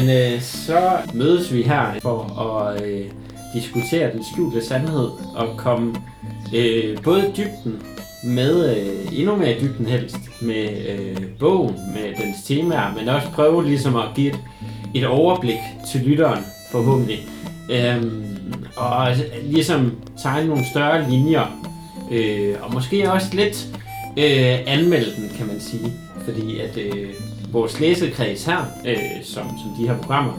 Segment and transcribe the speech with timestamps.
[0.00, 3.04] Jamen, øh, så mødes vi her for at øh,
[3.54, 5.94] diskutere den skjulte sandhed og komme
[6.54, 7.82] øh, både dybden
[8.24, 13.64] med, øh, endnu mere dybden helst, med øh, bogen, med dens temaer, men også prøve
[13.64, 14.38] ligesom at give et,
[14.94, 15.58] et overblik
[15.92, 17.26] til lytteren, forhåbentlig.
[17.70, 18.24] Øhm,
[18.76, 21.46] og altså, ligesom tegne nogle større linjer,
[22.10, 23.68] øh, og måske også lidt
[24.16, 25.92] øh, anmelde den, kan man sige.
[26.24, 27.10] Fordi at øh,
[27.52, 30.32] vores læsekreds her, øh, som, som de her programmer,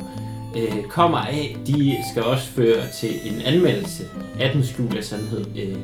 [0.57, 4.03] øh, kommer af, de skal også føre til en anmeldelse
[4.39, 5.75] af den skjulte sandhed øh,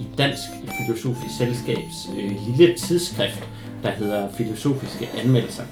[0.00, 0.42] i Dansk
[0.86, 3.48] Filosofisk Selskabs øh, lille tidsskrift,
[3.82, 5.62] der hedder Filosofiske Anmeldelser.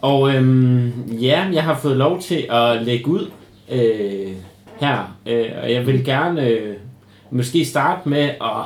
[0.00, 3.30] Og øhm, ja, jeg har fået lov til at lægge ud
[3.70, 4.32] øh,
[4.80, 6.76] her, øh, og jeg vil gerne øh,
[7.30, 8.64] måske starte med at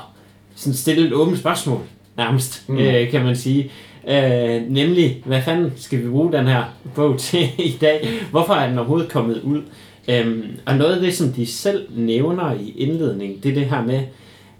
[0.55, 1.81] sådan stille et åbent spørgsmål,
[2.17, 2.79] nærmest, mm.
[2.79, 3.71] øh, kan man sige.
[4.09, 8.09] Øh, nemlig, hvad fanden skal vi bruge den her bog til i dag?
[8.31, 9.63] Hvorfor er den overhovedet kommet ud?
[10.09, 13.85] Øh, og noget af det, som de selv nævner i indledningen, det er det her
[13.85, 14.01] med,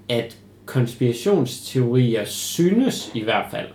[0.09, 3.67] at konspirationsteorier synes i hvert fald,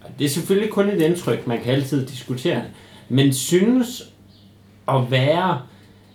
[0.00, 2.70] og det er selvfølgelig kun et indtryk, man kan altid diskutere det,
[3.08, 4.08] men synes
[4.88, 5.60] at være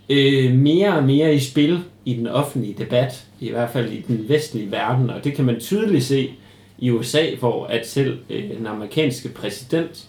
[0.10, 4.26] øh, mere og mere i spil i den offentlige debat, i hvert fald i den
[4.30, 6.32] vestlige verden, og det kan man tydeligt se
[6.78, 10.08] i USA, hvor at selv øh, den amerikanske præsident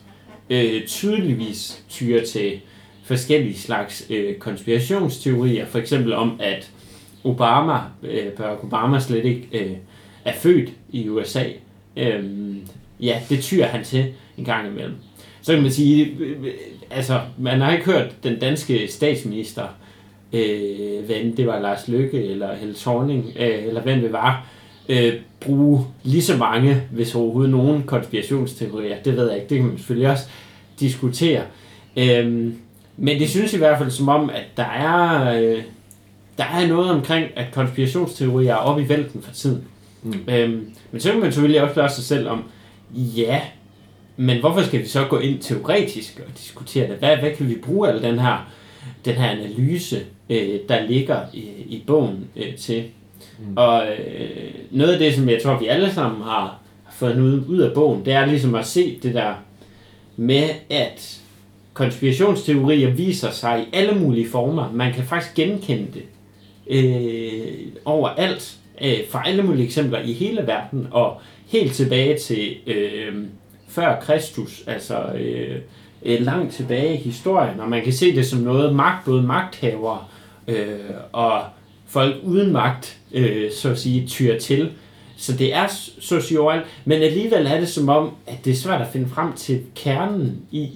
[0.51, 2.61] øh, tydeligvis tyrer til
[3.03, 6.71] forskellige slags øh, konspirationsteorier, for eksempel om, at
[7.25, 9.77] Obama, øh, Barack Obama slet ikke øh,
[10.25, 11.45] er født i USA.
[11.97, 12.25] Øh,
[13.01, 14.07] ja, det tyrer han til
[14.39, 14.95] en gang imellem.
[15.43, 16.53] Så kan man sige, øh, øh,
[16.91, 19.67] altså, man har ikke hørt den danske statsminister
[20.33, 24.47] øh, hvad det var Lars Lykke eller Helle Thorning, øh, eller hvem det var,
[24.89, 28.97] øh, bruge lige så mange, hvis overhovedet nogen konspirationsteorier.
[29.05, 30.25] Det ved jeg ikke, det kan man selvfølgelig også
[30.81, 31.43] diskutere.
[31.97, 32.53] Øh,
[32.97, 35.63] men det synes i hvert fald som om, at der er, øh,
[36.39, 39.65] der er noget omkring, at konspirationsteorier er oppe i vælten for tiden.
[40.03, 40.15] Mm.
[40.29, 40.51] Øh,
[40.93, 42.45] men så kan man selvfølgelig også spørge sig selv om,
[42.95, 43.41] ja,
[44.17, 46.97] men hvorfor skal vi så gå ind teoretisk og diskutere det?
[46.97, 48.51] Hvad, hvad kan vi bruge al den her,
[49.05, 50.01] den her analyse
[50.31, 52.85] øh, der ligger i, i bogen øh, til.
[53.39, 53.57] Mm.
[53.57, 56.59] Og øh, noget af det, som jeg tror, vi alle sammen har
[56.93, 59.35] fået ud, ud af bogen, det er ligesom at se det der
[60.17, 61.21] med, at
[61.73, 64.73] konspirationsteorier viser sig i alle mulige former.
[64.73, 66.03] Man kan faktisk genkende det
[66.71, 73.15] øh, overalt, øh, fra alle mulige eksempler i hele verden, og helt tilbage til øh,
[73.69, 75.57] før Kristus, altså øh,
[76.03, 80.05] øh langt tilbage i historien, og man kan se det som noget magt, både magthavere
[80.49, 80.79] øh,
[81.13, 81.43] og
[81.89, 84.71] folk uden magt, øh, så at sige, tyrer til.
[85.17, 85.67] Så det er
[86.01, 89.63] socialt, men alligevel er det som om, at det er svært at finde frem til
[89.75, 90.69] kernen i,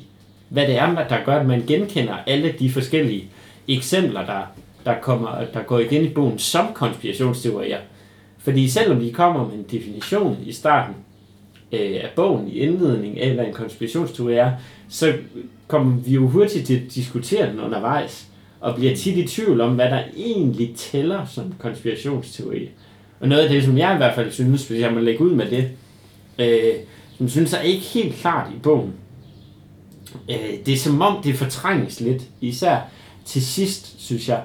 [0.49, 3.29] hvad det er, der gør, at man genkender alle de forskellige
[3.69, 4.41] eksempler, der,
[4.85, 7.79] der, kommer, der går igen i bogen som konspirationsteorier.
[8.39, 10.95] Fordi selvom de kommer med en definition i starten
[11.73, 14.53] øh, af bogen, i indledningen af, hvad en konspirationsteori er,
[14.89, 15.13] så
[15.67, 18.32] kommer vi jo hurtigt til at diskutere den undervejs
[18.63, 22.69] og bliver tit i tvivl om, hvad der egentlig tæller som konspirationsteori.
[23.21, 25.31] Og noget af det, som jeg i hvert fald synes, hvis jeg må lægge ud
[25.31, 25.71] med det,
[26.39, 26.75] øh,
[27.19, 28.93] som synes er ikke helt klart i bogen,
[30.31, 30.37] øh,
[30.67, 32.81] det er som om, det fortrænges lidt, især
[33.25, 34.43] til sidst, synes jeg.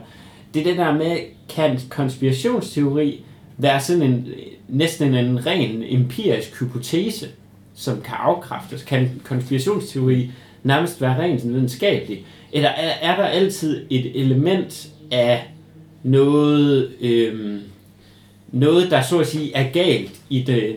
[0.53, 1.17] Det er det der med,
[1.50, 3.23] kan konspirationsteori
[3.57, 4.27] være sådan en,
[4.67, 7.27] næsten en ren empirisk hypotese,
[7.75, 8.83] som kan afkræftes?
[8.83, 10.31] Kan konspirationsteori
[10.67, 12.25] nærmest være rent videnskabelig?
[12.51, 15.44] Eller er, er der altid et element af
[16.03, 17.61] noget, øhm,
[18.51, 20.75] noget, der så at sige er galt i, det,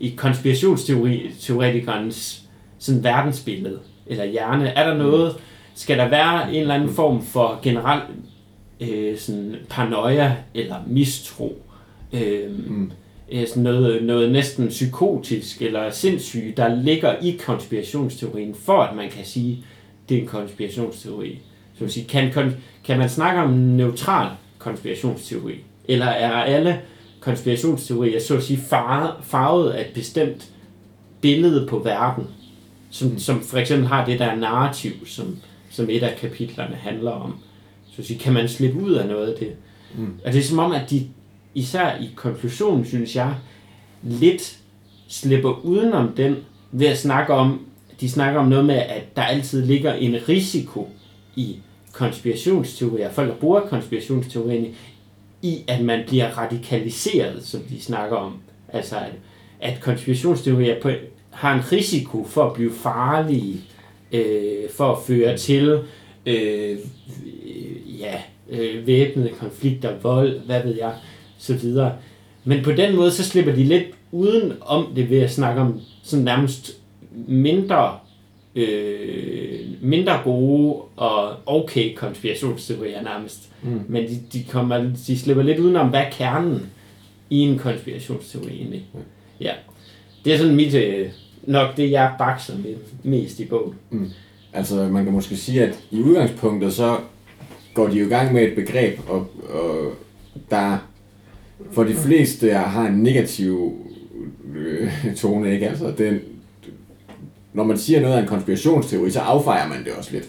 [0.00, 2.42] i konspirationsteoretikernes
[2.78, 4.68] sådan verdensbillede eller hjerne?
[4.68, 5.36] Er der noget,
[5.74, 8.02] skal der være en eller anden form for generel
[8.80, 11.62] øh, sådan paranoia eller mistro?
[12.12, 12.92] Øh, mm
[13.46, 19.24] sådan noget, noget næsten psykotisk eller sindssygt, der ligger i konspirationsteorien, for at man kan
[19.24, 19.64] sige,
[20.08, 21.38] det er en konspirationsteori.
[21.78, 25.54] Så sige, kan, kan man snakke om neutral konspirationsteori?
[25.88, 26.80] Eller er alle
[27.20, 30.50] konspirationsteorier så at sige farvet, farvet af et bestemt
[31.20, 32.24] billede på verden,
[32.90, 33.18] som, mm.
[33.18, 35.36] som for eksempel har det der narrativ, som,
[35.70, 37.34] som et af kapitlerne handler om.
[37.86, 39.52] Så at sige, kan man slippe ud af noget af det?
[39.96, 40.14] Mm.
[40.24, 41.06] Og det er som om, at de
[41.54, 43.34] især i konklusionen, synes jeg,
[44.02, 44.58] lidt
[45.08, 46.36] slipper udenom den
[46.72, 47.66] ved at snakke om,
[48.00, 50.88] de snakker om noget med, at der altid ligger en risiko
[51.36, 51.56] i
[51.92, 54.74] konspirationsteorier, folk der bruger konspirationsteorien,
[55.42, 58.34] i at man bliver radikaliseret, som de snakker om.
[58.68, 59.12] Altså, at,
[59.60, 60.90] at konspirationsteorier på,
[61.30, 63.60] har en risiko for at blive farlige
[64.12, 65.82] øh, for at føre til
[66.26, 66.78] øh,
[68.00, 70.92] ja, øh, væbnede konflikter, vold, hvad ved jeg,
[71.42, 71.92] så videre.
[72.44, 75.80] Men på den måde, så slipper de lidt uden om det ved at snakke om
[76.02, 76.70] sådan nærmest
[77.28, 77.98] mindre
[78.54, 83.48] øh, mindre gode og okay konspirationsteorier nærmest.
[83.62, 83.80] Mm.
[83.88, 86.70] Men de, de, kommer, de slipper lidt udenom, hvad er kernen
[87.30, 88.86] i en konspirationsteori egentlig.
[88.94, 89.00] Mm.
[89.40, 89.52] Ja.
[90.24, 91.08] Det er sådan mit, øh,
[91.42, 93.74] nok det, jeg bakser med mest i bogen.
[93.90, 94.10] Mm.
[94.52, 96.96] Altså, man kan måske sige, at i udgangspunktet, så
[97.74, 99.92] går de jo i gang med et begreb, og, og
[100.50, 100.78] der
[101.70, 103.76] for de fleste har en negativ
[104.54, 105.68] øh, tone, ikke?
[105.68, 106.20] Altså, den,
[107.52, 110.28] når man siger noget af en konspirationsteori, så affejer man det også lidt.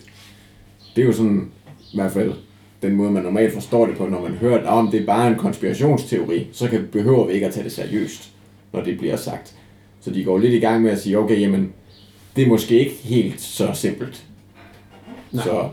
[0.95, 1.51] Det er jo sådan,
[1.93, 2.33] i hvert fald
[2.81, 5.35] den måde, man normalt forstår det på, når man hører, om det er bare en
[5.35, 8.31] konspirationsteori, så kan, behøver vi ikke at tage det seriøst,
[8.73, 9.55] når det bliver sagt.
[10.01, 11.73] Så de går lidt i gang med at sige, okay, jamen,
[12.35, 14.25] det er måske ikke helt så simpelt.
[15.31, 15.43] Nej.
[15.43, 15.69] Så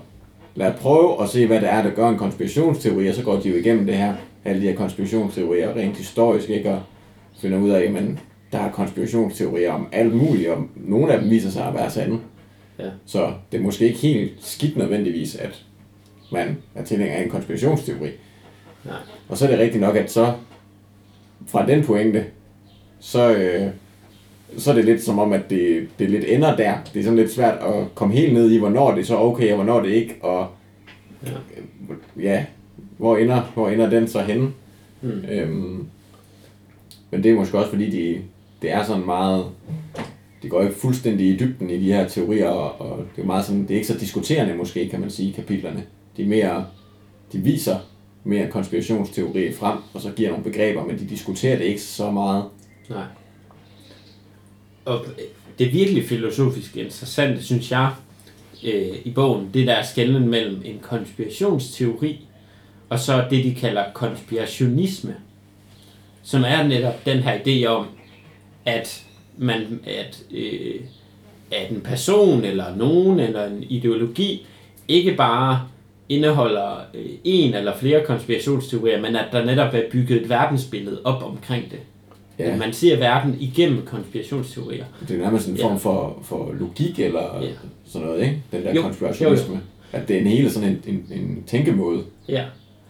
[0.54, 3.40] lad os prøve at se, hvad det er, der gør en konspirationsteori, og så går
[3.40, 4.14] de jo igennem det her,
[4.44, 6.70] alle de her konspirationsteorier, rent historisk, ikke?
[6.70, 6.82] Og
[7.40, 8.20] finder ud af, jamen,
[8.52, 12.18] der er konspirationsteorier om alt muligt, og nogle af dem viser sig at være sande.
[12.78, 12.90] Ja.
[13.06, 15.64] Så det er måske ikke helt skidt nødvendigvis, at
[16.32, 18.10] man er tilhænger af en konspirationsteori.
[18.84, 18.96] Nej.
[19.28, 20.32] Og så er det rigtigt nok, at så
[21.46, 22.24] fra den pointe,
[23.00, 23.68] så, øh,
[24.56, 26.74] så er det lidt som om, at det, det lidt ender der.
[26.94, 29.50] Det er sådan lidt svært at komme helt ned i, hvornår det er så okay,
[29.50, 30.48] og hvornår det ikke, og
[31.26, 31.32] ja,
[32.16, 32.44] ja
[33.00, 34.52] hvor, ender, hvor ender den så henne?
[35.02, 35.24] Mm.
[35.30, 35.86] Øhm,
[37.10, 38.22] men det er måske også fordi, de,
[38.62, 39.44] det er sådan meget,
[40.42, 43.44] det går ikke fuldstændig i dybden i de her teorier, og, og det er meget
[43.44, 45.84] sådan, det er ikke så diskuterende måske, kan man sige, kapitlerne.
[46.16, 46.66] De er mere,
[47.32, 47.76] de viser
[48.24, 52.44] mere konspirationsteori frem, og så giver nogle begreber, men de diskuterer det ikke så meget.
[52.90, 53.04] Nej.
[54.84, 55.04] Og
[55.58, 57.90] det er virkelig filosofisk interessant, synes jeg,
[58.64, 62.26] øh, i bogen, det der er skælden mellem en konspirationsteori,
[62.90, 65.14] og så det, de kalder konspirationisme,
[66.22, 67.86] som er netop den her idé om,
[68.66, 69.04] at
[69.36, 70.80] man, at, øh,
[71.52, 74.46] at en person eller nogen eller en ideologi
[74.88, 75.68] ikke bare
[76.08, 81.22] indeholder øh, en eller flere konspirationsteorier, men at der netop er bygget et verdensbillede op
[81.22, 81.78] omkring det.
[82.38, 82.56] Ja.
[82.56, 84.84] Man ser verden igennem konspirationsteorier.
[85.08, 85.78] Det er nærmest en form ja.
[85.78, 87.48] for, for logik eller ja.
[87.86, 88.42] sådan noget, ikke?
[88.52, 89.54] Den der jo, konspirationisme.
[89.54, 89.60] Jo,
[89.92, 89.98] jo.
[89.98, 92.02] At det er en hele sådan en, en, en tænkemåde.
[92.28, 92.44] Ja.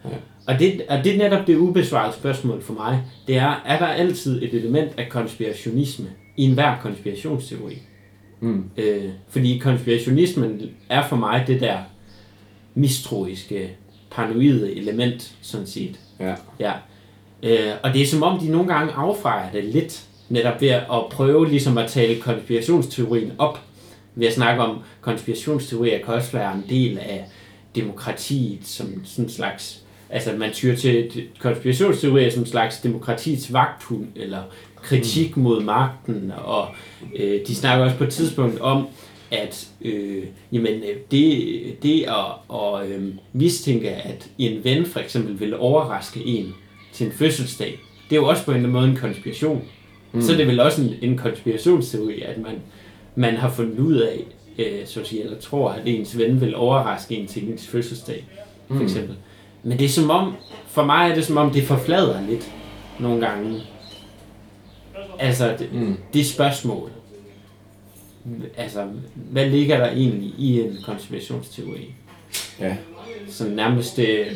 [0.05, 0.09] Ja.
[0.47, 3.03] Og det, og det er netop det ubesvarede spørgsmål for mig.
[3.27, 6.05] Det er, er der altid et element af konspirationisme
[6.37, 7.77] i enhver konspirationsteori?
[8.39, 8.69] Mm.
[8.77, 11.77] Øh, fordi konspirationismen er for mig det der
[12.75, 13.69] mistroiske,
[14.11, 15.99] paranoide element, sådan set.
[16.19, 16.35] Ja.
[16.59, 16.73] ja.
[17.43, 21.05] Øh, og det er som om, de nogle gange affejer det lidt, netop ved at
[21.11, 23.59] prøve ligesom at tale konspirationsteorien op,
[24.15, 27.25] ved at snakke om, konspirationsteorier kan også være en del af
[27.75, 34.07] demokratiet som sådan en slags altså man tyrer til konspirationsteorier som en slags demokratiets vagthund,
[34.15, 34.41] eller
[34.75, 35.43] kritik mm.
[35.43, 36.67] mod magten, og
[37.15, 38.87] øh, de snakker også på et tidspunkt om,
[39.31, 45.39] at øh, jamen, øh, det, det at, at øh, mistænke, at en ven for eksempel
[45.39, 46.53] vil overraske en
[46.93, 49.63] til en fødselsdag, det er jo også på en måde en konspiration.
[50.11, 50.21] Mm.
[50.21, 52.55] Så er det vel også en, en konspirationsteori, at man,
[53.15, 54.25] man har fundet ud af,
[54.59, 58.25] øh, så at sige, eller tror, at ens ven vil overraske en til ens fødselsdag,
[58.67, 58.81] for mm.
[58.81, 59.15] eksempel.
[59.63, 60.35] Men det er som om,
[60.67, 62.51] for mig er det som om, det forflader lidt
[62.99, 63.61] nogle gange.
[65.19, 65.97] Altså, det, mm.
[66.13, 66.91] det spørgsmål.
[68.57, 71.93] Altså, hvad ligger der egentlig i en konspirationsteori?
[72.59, 72.77] Ja.
[73.29, 74.27] Så nærmest øh,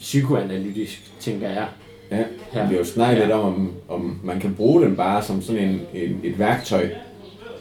[0.00, 1.68] psykoanalytisk, tænker jeg.
[2.10, 2.68] Ja, her.
[2.68, 3.24] vi har jo snakket ja.
[3.24, 6.88] lidt om, om, om man kan bruge den bare som sådan en, en, et værktøj.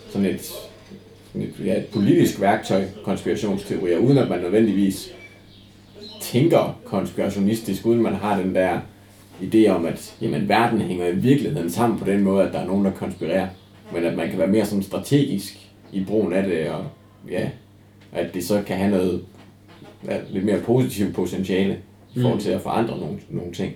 [0.10, 0.52] Sådan et,
[1.36, 5.12] et, ja, et politisk værktøj, konspirationsteorier, uden at man nødvendigvis
[6.32, 8.80] tænker konspirationistisk, uden man har den der
[9.42, 12.68] idé om, at jamen, verden hænger i virkeligheden sammen på den måde, at der er
[12.68, 13.48] nogen, der konspirerer.
[13.94, 16.86] Men at man kan være mere sådan strategisk i brugen af det, og
[17.30, 17.50] ja,
[18.12, 19.22] at det så kan have noget
[20.08, 21.78] ja, lidt mere positivt potentiale
[22.16, 23.76] i forhold til at forandre nogle, nogle ting.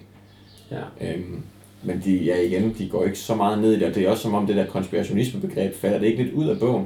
[0.72, 0.82] Ja.
[1.02, 1.44] Øhm,
[1.84, 4.10] men de, ja, igen, de går ikke så meget ned i det, og det er
[4.10, 6.86] også som om det der konspirationisme-begreb falder det ikke lidt ud af bogen.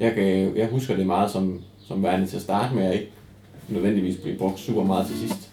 [0.00, 3.08] Jeg, kan, jeg husker det meget som, som værende til at starte med, at ikke
[3.68, 5.50] nødvendigvis blive brugt super meget til sidst.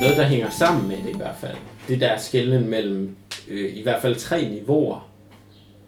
[0.00, 1.56] Noget, der hænger sammen med det i hvert fald,
[1.88, 3.16] det der skælden mellem
[3.48, 5.10] øh, i hvert fald tre niveauer,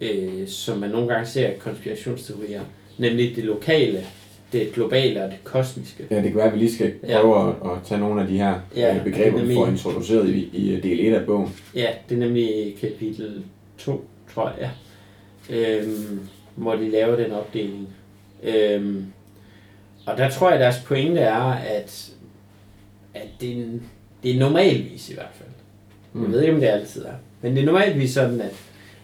[0.01, 2.61] øh, som man nogle gange ser i konspirationsteorier,
[2.97, 4.05] nemlig det lokale,
[4.51, 6.03] det globale og det kosmiske.
[6.11, 7.21] Ja, det kan være, at vi lige skal Ja.
[7.21, 10.29] prøve at, at tage nogle af de her Ja, ja, begreber, vi nemlig- får introduceret
[10.29, 11.55] i, i del 1 af bogen.
[11.75, 13.43] Ja, det er nemlig kapitel
[13.77, 14.69] 2, tror jeg,
[15.49, 16.19] øhm,
[16.55, 17.87] hvor de laver den opdeling.
[18.43, 19.05] Øhm,
[20.05, 22.11] og der tror jeg, at deres pointe er, at,
[23.13, 23.63] at det, er,
[24.23, 25.49] det er normalvis i hvert fald.
[26.13, 26.21] Mm.
[26.21, 26.33] Jeg Mm.
[26.33, 27.13] ved ikke, om det altid er.
[27.41, 28.51] Men det er normalvis sådan, at,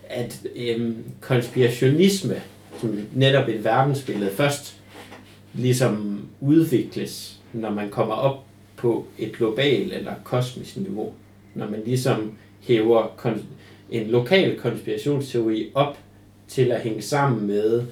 [0.09, 2.35] at øhm, konspirationisme,
[2.81, 4.76] som netop et verdensbillede, først
[5.57, 8.43] ligesom udvikles, når man kommer op
[8.77, 11.13] på et globalt eller kosmisk niveau.
[11.55, 13.35] Når man ligesom hæver
[13.91, 15.97] en lokal konspirationsteori op
[16.47, 17.83] til at hænge sammen med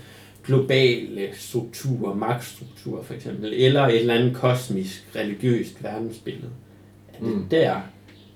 [0.45, 6.50] globale strukturer, magtstrukturer for eksempel, eller et eller andet kosmisk, religiøst verdensbillede.
[7.13, 7.45] At det er Mm.
[7.50, 7.75] der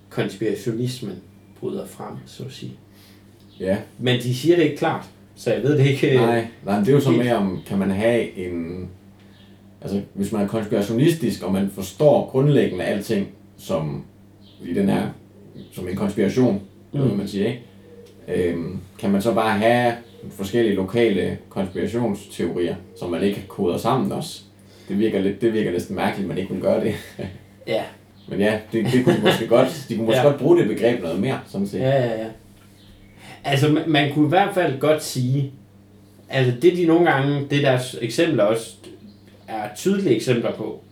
[0.10, 1.16] konspirationismen
[1.60, 2.72] bryder frem, så at sige.
[3.60, 5.06] Ja, Men de siger det ikke klart,
[5.36, 6.16] så jeg ved det ikke.
[6.16, 8.90] nej, nej, men det er jo så mere om, kan man have en...
[9.82, 14.04] Altså, hvis man er konspirationistisk, og man forstår grundlæggende alting som
[14.66, 15.08] i den her,
[15.74, 16.62] som en konspiration,
[16.94, 17.00] mm.
[17.00, 17.64] Man siger, ikke?
[18.28, 19.94] Øhm, kan man så bare have
[20.32, 24.42] forskellige lokale konspirationsteorier, som man ikke koder sammen også?
[24.90, 26.94] Det virker, lidt, det virker næsten mærkeligt, at man ikke vil gøre det.
[27.68, 27.84] Ja,
[28.30, 30.28] Men ja, det, det kunne de måske godt, de kunne måske Ja.
[30.28, 31.80] godt bruge det begreb noget mere, sådan set.
[31.80, 32.28] ja, ja, ja.
[33.44, 35.52] Altså, man, man kunne i hvert fald godt sige,
[36.30, 38.76] altså det de nogle gange, det deres eksempler også
[39.50, 40.84] er tydelige eksempler på,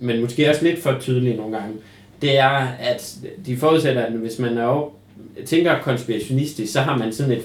[0.00, 1.76] men måske også lidt for tydelige nogle gange,
[2.22, 3.16] det er, at
[3.46, 4.90] de forudsætter, at hvis man er jo,
[5.46, 7.44] tænker konspirationistisk, så har man sådan et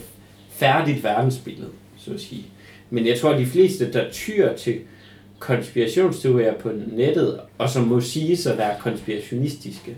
[0.50, 2.46] færdigt verdensbillede, så at sige.
[2.90, 4.80] Men jeg tror, at de fleste, der tyr til
[5.40, 9.96] konspirationsteorier på nettet, og som må sige at være konspirationistiske,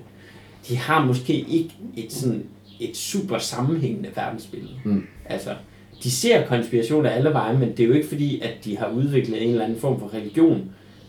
[0.70, 2.46] de har måske ikke et sådan
[2.80, 4.74] et super sammenhængende verdensbillede.
[4.84, 5.08] Mm.
[5.26, 5.56] Altså,
[6.04, 9.44] de ser konspirationer alle veje, men det er jo ikke fordi, at de har udviklet
[9.44, 10.62] en eller anden form for religion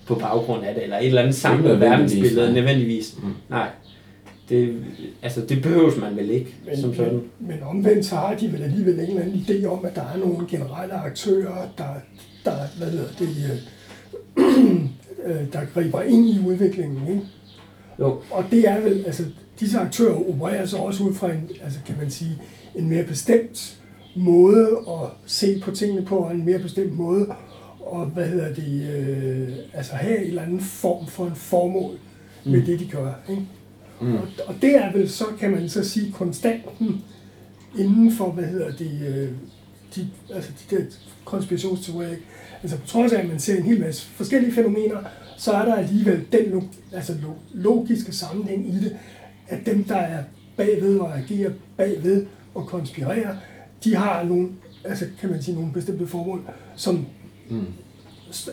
[0.06, 3.14] på baggrund af det, eller et eller andet samlet verdensbillede nødvendigvis.
[3.22, 3.32] Mm.
[3.50, 3.68] Nej.
[4.48, 4.76] Det,
[5.22, 7.12] altså, det behøves man vel ikke, Men, som sådan.
[7.12, 10.02] men, men omvendt så har de vel alligevel en eller anden idé om, at der
[10.02, 11.84] er nogle generelle aktører, der,
[12.44, 13.60] der, hvad hedder det,
[15.26, 17.08] øh, der griber ind i udviklingen.
[17.08, 17.22] Ikke?
[17.98, 18.20] Jo.
[18.30, 19.24] Og det er vel, altså
[19.60, 22.38] disse aktører opererer så også ud fra en, altså kan man sige,
[22.74, 23.78] en mere bestemt
[24.16, 27.26] måde at se på tingene på, og en mere bestemt måde
[27.94, 31.99] at, hvad hedder det, øh, altså have en eller anden form for en formål
[32.44, 32.66] med Mm.
[32.66, 33.12] det, de gør.
[33.30, 33.42] Ikke?
[34.00, 34.14] Mm.
[34.14, 37.02] Og, og det er vel så, kan man så sige, konstanten
[37.78, 39.28] inden for, hvad hedder det, øh,
[39.97, 40.83] de, altså de der
[41.25, 42.11] konspirationsteorier.
[42.11, 42.23] ikke?
[42.62, 44.99] Altså på trods af, at man ser en hel masse forskellige fænomener,
[45.38, 48.97] så er der alligevel den lo, altså lo, logiske sammenhæng i det,
[49.49, 50.23] at dem, der er
[50.56, 53.37] bagved og agerer bagved og konspirerer,
[53.84, 54.48] de har nogle,
[54.84, 56.40] altså kan man sige, nogle bestemte formål,
[56.76, 57.06] som
[57.48, 57.66] Mm.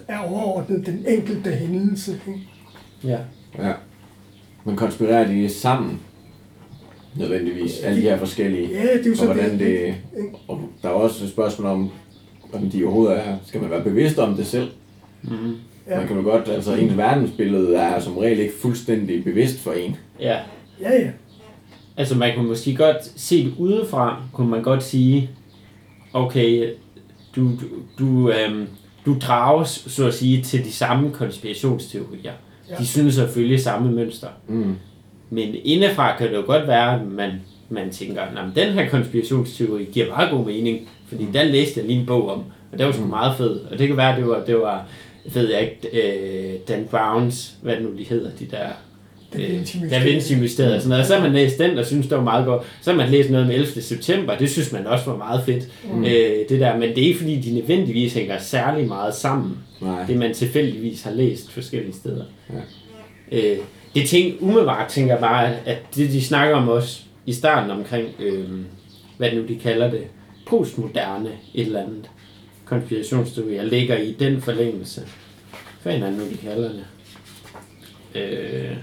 [0.08, 2.20] er overordnet den enkelte hændelse.
[2.28, 2.40] Ikke?
[3.04, 3.18] Ja.
[3.60, 3.74] Ja.
[4.66, 6.00] Men konspirerer de sammen?
[7.16, 7.80] Nødvendigvis.
[7.80, 8.70] Alle de her forskellige.
[8.70, 9.68] Ja, det er jo Og så hvordan det...
[9.68, 9.98] ikke?
[10.48, 11.90] Og der er også et spørgsmål om,
[12.54, 13.38] om de overhovedet er...
[13.46, 14.70] Skal man være bevidst om det selv?
[15.22, 15.56] Mm-hmm.
[15.88, 15.98] Ja.
[15.98, 16.50] Man kan jo godt...
[16.50, 19.96] Altså, ens verdensbillede er som regel ikke fuldstændig bevidst for en.
[20.20, 20.40] Ja.
[20.82, 21.10] Ja, ja.
[21.98, 25.30] Altså man kunne måske godt se det udefra, kunne man godt sige,
[26.14, 26.74] okay,
[27.36, 27.66] du, du,
[28.00, 28.68] du, øhm,
[29.06, 32.32] du drages, så at sige, til de samme konspirationsteorier.
[32.70, 32.76] Ja.
[32.76, 34.28] De synes at følge samme mønster.
[34.48, 34.76] Mm.
[35.30, 37.32] Men indefra kan det jo godt være, at man,
[37.70, 42.00] man tænker, at den her konspirationsteori giver meget god mening, fordi den læste jeg lige
[42.00, 43.60] en bog om, og det var sgu meget fed.
[43.60, 44.86] Og det kan være, at det var, det var
[45.34, 48.68] ved jeg ikke, øh, Dan Browns, hvad det nu de hedder, de der
[49.34, 51.02] Da Vinci øh, Da Vinci Mysteriet og sådan noget.
[51.02, 52.64] Og så har man læst den, og synes, det var meget godt.
[52.82, 53.82] Så har man læst noget med 11.
[53.82, 55.68] september, det synes man også var meget fedt.
[55.94, 56.04] Mm.
[56.04, 56.78] Øh, det der.
[56.78, 59.58] Men det er ikke fordi, de nødvendigvis hænger særlig meget sammen.
[59.82, 60.06] Nej.
[60.06, 62.24] Det man tilfældigvis har læst forskellige steder.
[62.54, 62.60] Ja.
[63.38, 63.58] Øh,
[63.96, 68.08] det ting, umiddelbart tænker jeg bare, at det de snakker om også i starten omkring,
[68.20, 68.50] øh,
[69.18, 70.04] hvad nu de kalder det,
[70.48, 72.10] postmoderne et eller andet
[72.66, 75.02] konspirationsteorier, ligger i den forlængelse.
[75.84, 76.86] Hvad er nu, de kalder det?
[78.16, 78.78] Øh,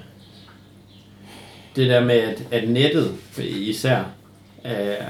[1.78, 3.98] det der med, at, at nettet især
[4.66, 5.06] øh,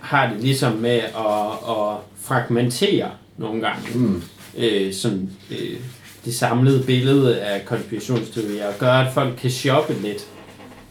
[0.00, 4.22] har det ligesom med at, at fragmentere nogle gange Mm.
[4.58, 5.76] øh, sådan, øh,
[6.24, 10.26] det samlede billede af konspirationsteorier og gøre, at folk kan shoppe lidt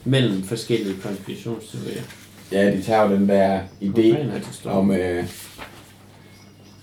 [0.03, 2.01] mellem forskellige konspirationsteorier.
[2.51, 4.15] Ja, de tager jo den der idé
[4.69, 5.25] om, øh,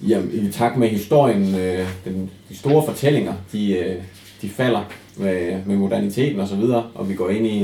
[0.08, 3.96] jamen, i takt med historien, øh, den, de store fortællinger, de, øh,
[4.42, 4.84] de falder
[5.16, 7.60] med, med moderniteten og så videre, og vi går ind i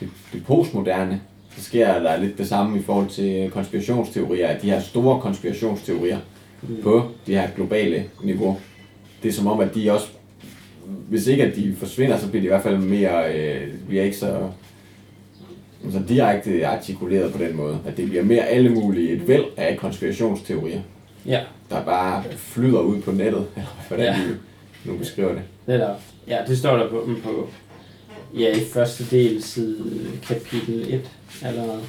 [0.00, 1.20] det, det postmoderne,
[1.56, 6.18] så sker der lidt det samme i forhold til konspirationsteorier, at de her store konspirationsteorier
[6.62, 6.76] mm.
[6.82, 8.56] på det her globale niveau,
[9.22, 10.06] det er som om, at de også,
[11.08, 14.16] hvis ikke at de forsvinder, så bliver de i hvert fald mere, øh, bliver ikke
[14.16, 14.38] så,
[15.92, 17.78] så direkte artikuleret på den måde.
[17.86, 20.80] At det bliver mere alle mulige, et væld af konspirationsteorier,
[21.26, 21.40] Ja,
[21.70, 24.12] der bare flyder ud på nettet, eller hvordan Ja.
[24.12, 24.36] de
[24.90, 25.42] nu beskriver det.
[25.66, 26.00] netop.
[26.28, 27.48] Ja, det står der på, på
[28.38, 29.84] ja, i første del side
[30.22, 31.10] kapitel 1,
[31.48, 31.80] eller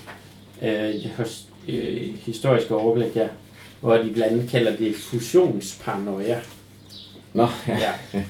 [0.61, 3.27] øh, hos, øh, historiske overblik, ja,
[3.81, 6.39] hvor de blandt andet kalder det fusionsparanoia.
[7.33, 7.91] Nå, ja.
[8.13, 8.23] Ja.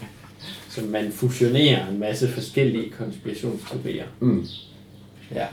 [0.69, 4.05] Så man fusionerer en masse forskellige konspirationsteorier.
[4.19, 4.45] Mm.
[5.35, 5.45] Ja.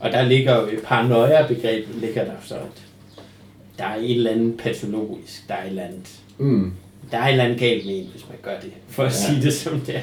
[0.00, 2.82] Og der ligger jo i paranoia-begrebet, ligger der så, at
[3.78, 6.72] der er et eller andet patologisk, der er et eller andet, Mm.
[7.10, 9.16] Der er et eller andet galt med en, hvis man gør det, for at Ja.
[9.16, 10.00] sige det som det er.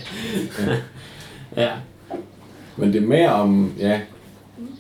[1.62, 1.70] ja.
[2.78, 4.00] Men det er mere om, ja,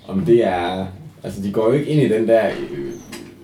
[0.08, 0.86] om det er,
[1.24, 2.92] altså de går jo ikke ind i den der, øh,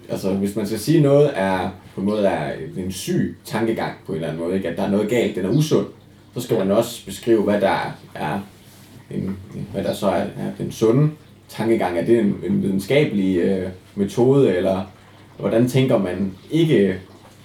[0.09, 4.11] altså hvis man skal sige noget er, på en måde er en syg tankegang på
[4.11, 4.69] en eller anden måde, ikke?
[4.69, 5.85] at der er noget galt, den er usund,
[6.33, 8.39] så skal man også beskrive, hvad der er,
[9.11, 9.37] en,
[9.73, 11.09] hvad der så er, er den sunde
[11.49, 11.97] tankegang.
[11.97, 14.81] Er det en, en videnskabelig øh, metode, eller
[15.39, 16.95] hvordan tænker man ikke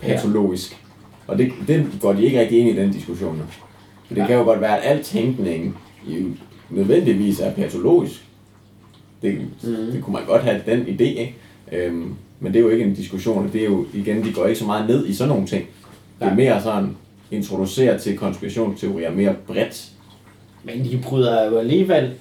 [0.00, 0.80] patologisk?
[1.26, 3.42] Og det, det går de ikke rigtig ind i den diskussion.
[4.06, 4.26] For det Ja.
[4.26, 6.26] kan jo godt være, at al tænkning jo
[6.70, 8.24] nødvendigvis er patologisk.
[9.22, 9.92] Det, Mhm.
[9.92, 11.34] det kunne man godt have den idé, ikke?
[11.72, 14.46] Øhm, men det er jo ikke en diskussion, og det er jo igen, de går
[14.46, 15.66] ikke så meget ned i sådan nogle ting.
[16.20, 16.96] Det er mere sådan
[17.30, 19.88] introducere til konspirationsteorier mere bredt.
[20.64, 22.12] Men de bryder jo alligevel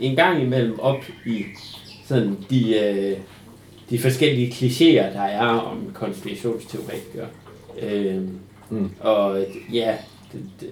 [0.00, 1.44] en gang imellem op i
[2.06, 3.16] sådan de, øh,
[3.90, 7.26] de forskellige klichéer, der er om konspirationsteoretikere.
[7.82, 8.20] Øh,
[8.70, 8.90] Mm.
[9.00, 9.94] Og ja,
[10.32, 10.68] det, det,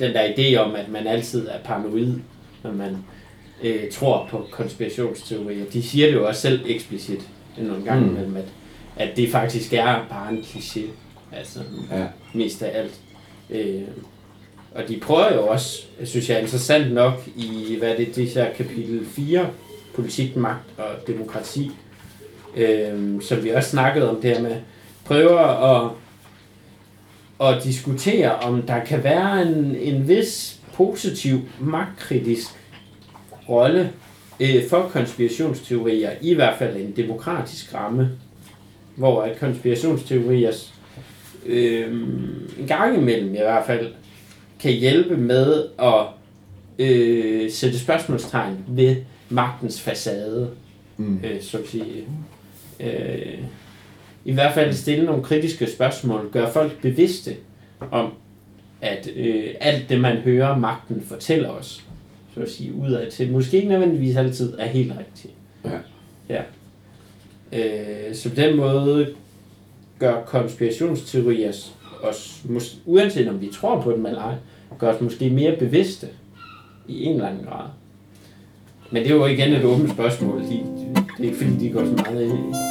[0.00, 2.14] den der idé om, at man altid er paranoid,
[2.64, 2.96] når man
[3.62, 7.20] øh, tror på konspirationsteorier, de siger det jo også selv eksplicit
[7.58, 8.10] nogle gange Mm.
[8.10, 8.44] imellem, at,
[8.96, 10.80] at det faktisk er bare en kliché.
[11.32, 11.58] Altså,
[11.92, 12.04] Ja.
[12.34, 13.00] mest af alt.
[13.50, 13.82] Øh,
[14.74, 18.28] og de prøver jo også, synes jeg er interessant nok, i hvad er det, det
[18.28, 19.50] her kapitel 4,
[19.94, 21.70] politik, magt og demokrati,
[22.56, 24.56] øh, som vi også snakkede om det her med,
[25.04, 25.90] prøver at,
[27.42, 32.46] at diskutere, om der kan være en, en vis positiv magtkritisk
[33.48, 33.92] rolle
[34.40, 38.10] øh, for konspirationsteorier, i hvert fald en demokratisk ramme,
[38.96, 40.52] hvor at konspirationsteorier
[41.46, 41.92] øh,
[42.58, 43.92] en gang imellem i hvert fald
[44.60, 46.06] kan hjælpe med at
[46.78, 48.96] øh, sætte spørgsmålstegn ved
[49.28, 50.50] magtens facade,
[51.00, 51.20] Mm.
[51.24, 52.04] øh, så at sige.
[52.80, 53.38] Øh,
[54.28, 57.36] I hvert fald stille nogle kritiske spørgsmål, gøre folk bevidste
[57.90, 58.12] om,
[58.80, 61.84] at øh, alt det, man hører magten fortæller os,
[62.34, 65.34] så at sige, udad til, måske ikke nødvendigvis altid er helt rigtigt.
[65.64, 65.78] Ja.
[66.28, 66.42] ja.
[67.52, 69.14] Øh, så på den måde
[69.98, 71.52] gør konspirationsteorier
[72.02, 74.34] os, mås- uanset om vi tror på dem eller ej,
[74.78, 76.08] gør os måske mere bevidste
[76.88, 77.66] i en eller anden grad.
[78.90, 80.40] Men det er jo igen et åbent spørgsmål.
[80.40, 82.67] De, det er ikke fordi, de går så meget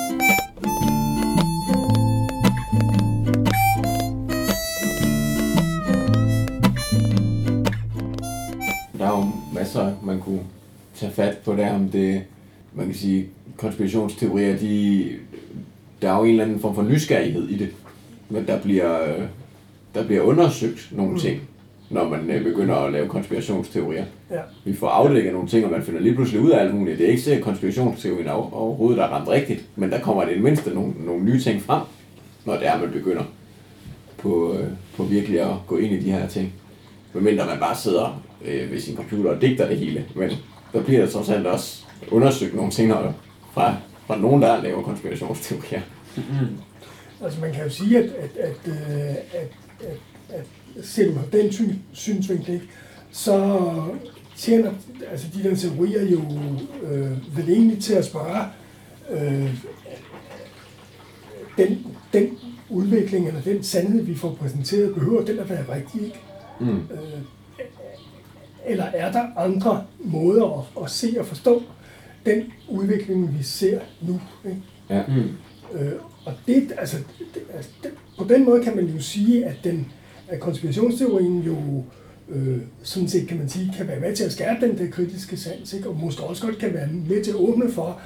[10.27, 10.43] kunne
[10.95, 12.21] tage fat på der, om det,
[12.73, 13.25] man kan sige,
[13.57, 15.05] konspirationsteorier, de,
[16.01, 17.69] der er jo en eller anden form for nysgerrighed i det.
[18.29, 19.23] Men der bliver, øh,
[19.95, 21.19] der bliver undersøgt nogle Mm.
[21.19, 21.41] ting,
[21.89, 24.05] når man øh, begynder at lave konspirationsteorier.
[24.31, 24.39] Ja.
[24.65, 26.97] Vi får afdækket nogle ting, og man finder lige pludselig ud af alt muligt.
[26.97, 30.33] Det er ikke sikkert, at konspirationsteorien over- overhovedet er ramt rigtigt, men der kommer i
[30.33, 31.81] det mindste nogle, nogle nye ting frem,
[32.45, 33.23] når det er, man begynder
[34.17, 36.53] på, øh, på virkelig at gå ind i de her ting.
[37.13, 40.05] Medmindre man bare sidder øh, ved sin computer og digter det hele.
[40.15, 40.31] Men
[40.73, 42.91] der bliver der trods alt også undersøgt nogle ting
[43.53, 43.75] fra,
[44.07, 45.81] fra nogen, der laver konspirationsteorier.
[47.23, 49.49] Altså man kan jo sige, at, at, at, øh, at,
[50.29, 50.45] at,
[50.75, 52.67] at på den syn, synsvinkel, ikke,
[53.11, 53.63] så
[54.35, 54.71] tjener
[55.11, 56.21] altså de der teorier jo
[56.83, 58.43] øh, vel egentlig til at spørge
[59.09, 59.53] øh,
[61.57, 62.37] den, den
[62.69, 66.19] udvikling eller den sandhed, vi får præsenteret, behøver den at være rigtig, ikke?
[66.59, 66.77] Mm.
[66.77, 67.21] Øh,
[68.67, 71.63] eller er der andre måder at, at se og forstå
[72.25, 74.21] den udvikling, vi ser nu?
[74.45, 74.61] Ikke?
[74.89, 75.03] Ja.
[75.07, 75.79] Mm.
[75.79, 75.91] Øh,
[76.25, 76.97] og det, altså,
[77.33, 79.91] det, altså det, på den måde kan man jo sige, at, den,
[80.27, 81.57] at konspirationsteorien jo
[82.29, 85.37] øh, sådan set, kan man sige, kan være med til at skærpe den der kritiske
[85.37, 85.89] sans, ikke?
[85.89, 88.01] og måske også godt kan være med til at åbne for,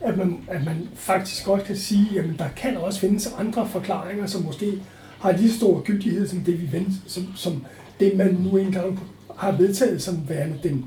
[0.00, 4.26] at man, at man faktisk godt kan sige, jamen der kan også findes andre forklaringer,
[4.26, 4.72] som måske
[5.20, 7.64] har lige stor gyldighed som det, vi vent, som, som
[8.00, 9.00] det, man nu engang
[9.40, 10.84] har vedtaget som værende den,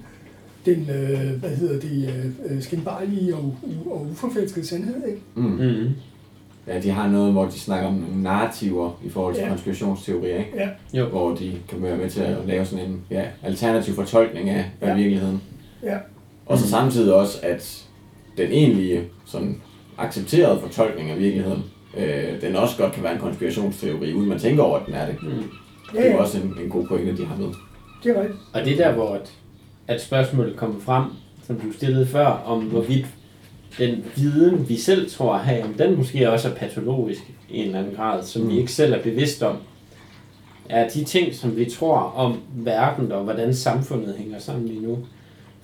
[0.65, 2.09] den øh, hvad hedder det,
[2.49, 5.07] øh, skinbarlige og, og uforfælskede sandhed.
[5.07, 5.21] Ikke?
[5.35, 5.43] Mm.
[5.43, 5.89] Mm.
[6.67, 9.49] ja, de har noget, hvor de snakker om narrativer i forhold til Ja.
[9.49, 10.51] konspirationsteorier, ikke?
[10.55, 11.05] Ja, Jo.
[11.09, 14.87] hvor de kan være med til at lave sådan en ja, alternativ fortolkning af, af
[14.89, 14.95] Ja.
[14.95, 15.41] virkeligheden.
[15.83, 15.97] ja,
[16.45, 17.83] Og så samtidig også, at
[18.37, 19.61] den egentlige sådan,
[19.97, 21.63] accepterede fortolkning af virkeligheden,
[21.97, 25.05] øh, den også godt kan være en konspirationsteori, uden man tænker over, at den er
[25.05, 25.15] det.
[25.23, 25.29] Mm.
[25.29, 25.43] Det
[25.99, 27.47] ja, er jo også en, en god pointe, de har med.
[28.03, 28.39] Det er rigtigt.
[28.53, 29.31] Og det er der, hvor at,
[29.87, 31.03] at spørgsmålet kommer frem,
[31.47, 33.05] som du stillede før, om hvorvidt
[33.77, 37.65] den viden, vi selv tror at have, om den måske også er patologisk i en
[37.65, 38.59] eller anden grad, som vi Mm.
[38.59, 39.55] ikke selv er bevidst om,
[40.69, 44.97] er de ting, som vi tror om verden og hvordan samfundet hænger sammen lige nu.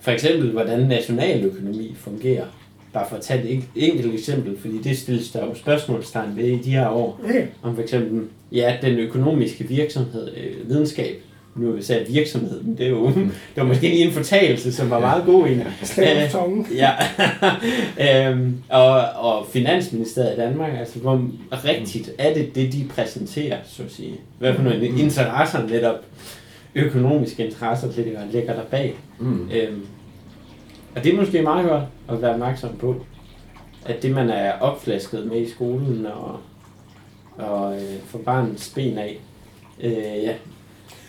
[0.00, 2.44] For eksempel, hvordan nationaløkonomi fungerer.
[2.92, 6.44] Bare for at tage et en- enkelt eksempel, fordi det stilles der jo spørgsmålstegn ved
[6.44, 7.20] i de her år
[7.62, 8.22] om for eksempel,
[8.52, 11.22] ja, den økonomiske virksomhed, øh, videnskab,
[11.60, 13.06] nu vil jeg sige virksomhed, men det er jo,
[13.54, 16.66] det var måske lige en fortalelse, som var meget god på tongen.
[16.74, 16.92] Ja,
[18.28, 21.28] øhm, og, og Finansministeriet i Danmark, altså hvor
[21.64, 24.14] rigtigt er det det, de præsenterer, så at sige?
[24.38, 26.04] Hvad for nogle interesser netop,
[26.74, 28.94] økonomiske interesser, det der ligger der bag?
[29.18, 29.50] Mm.
[29.52, 29.86] Øhm,
[30.96, 32.96] og det er måske meget godt at være opmærksom på,
[33.86, 36.38] at det man er opflasket med i skolen og,
[37.38, 39.18] og øh, får barnets ben af,
[39.82, 39.92] øh,
[40.24, 40.34] ja,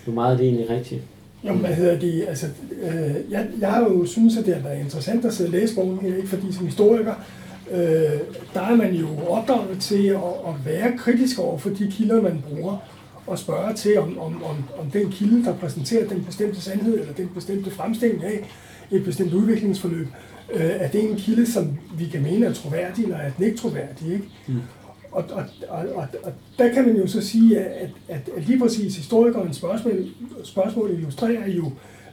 [0.04, 1.02] hvor meget er det egentlig rigtigt?
[1.48, 2.26] Jo, hvad hedder det?
[2.28, 2.48] Altså,
[2.82, 5.76] øh, jeg, jeg har jo synes, at det har været interessant at sidde og læse
[5.76, 6.28] bogen her, ikke?
[6.28, 7.14] fordi som historiker,
[7.72, 8.20] øh,
[8.54, 10.16] der er man jo opdraget til at,
[10.48, 12.78] at være kritisk over for de kilder, man bruger,
[13.28, 17.14] og spørge til, om, om, om, om den kilde, der præsenterer den bestemte sandhed, eller
[17.14, 18.50] den bestemte fremstilling af
[18.92, 20.08] et bestemt udviklingsforløb,
[20.54, 23.58] øh, er det en kilde, som vi kan mene er troværdig, eller er den ikke
[23.58, 24.26] troværdig, ikke?
[24.48, 24.62] Mm.
[25.12, 28.60] Og, og, og, og, og der kan man jo så sige, at, at, at lige
[28.60, 30.06] præcis historikernes spørgsmål,
[30.44, 31.72] spørgsmål illustrerer jo,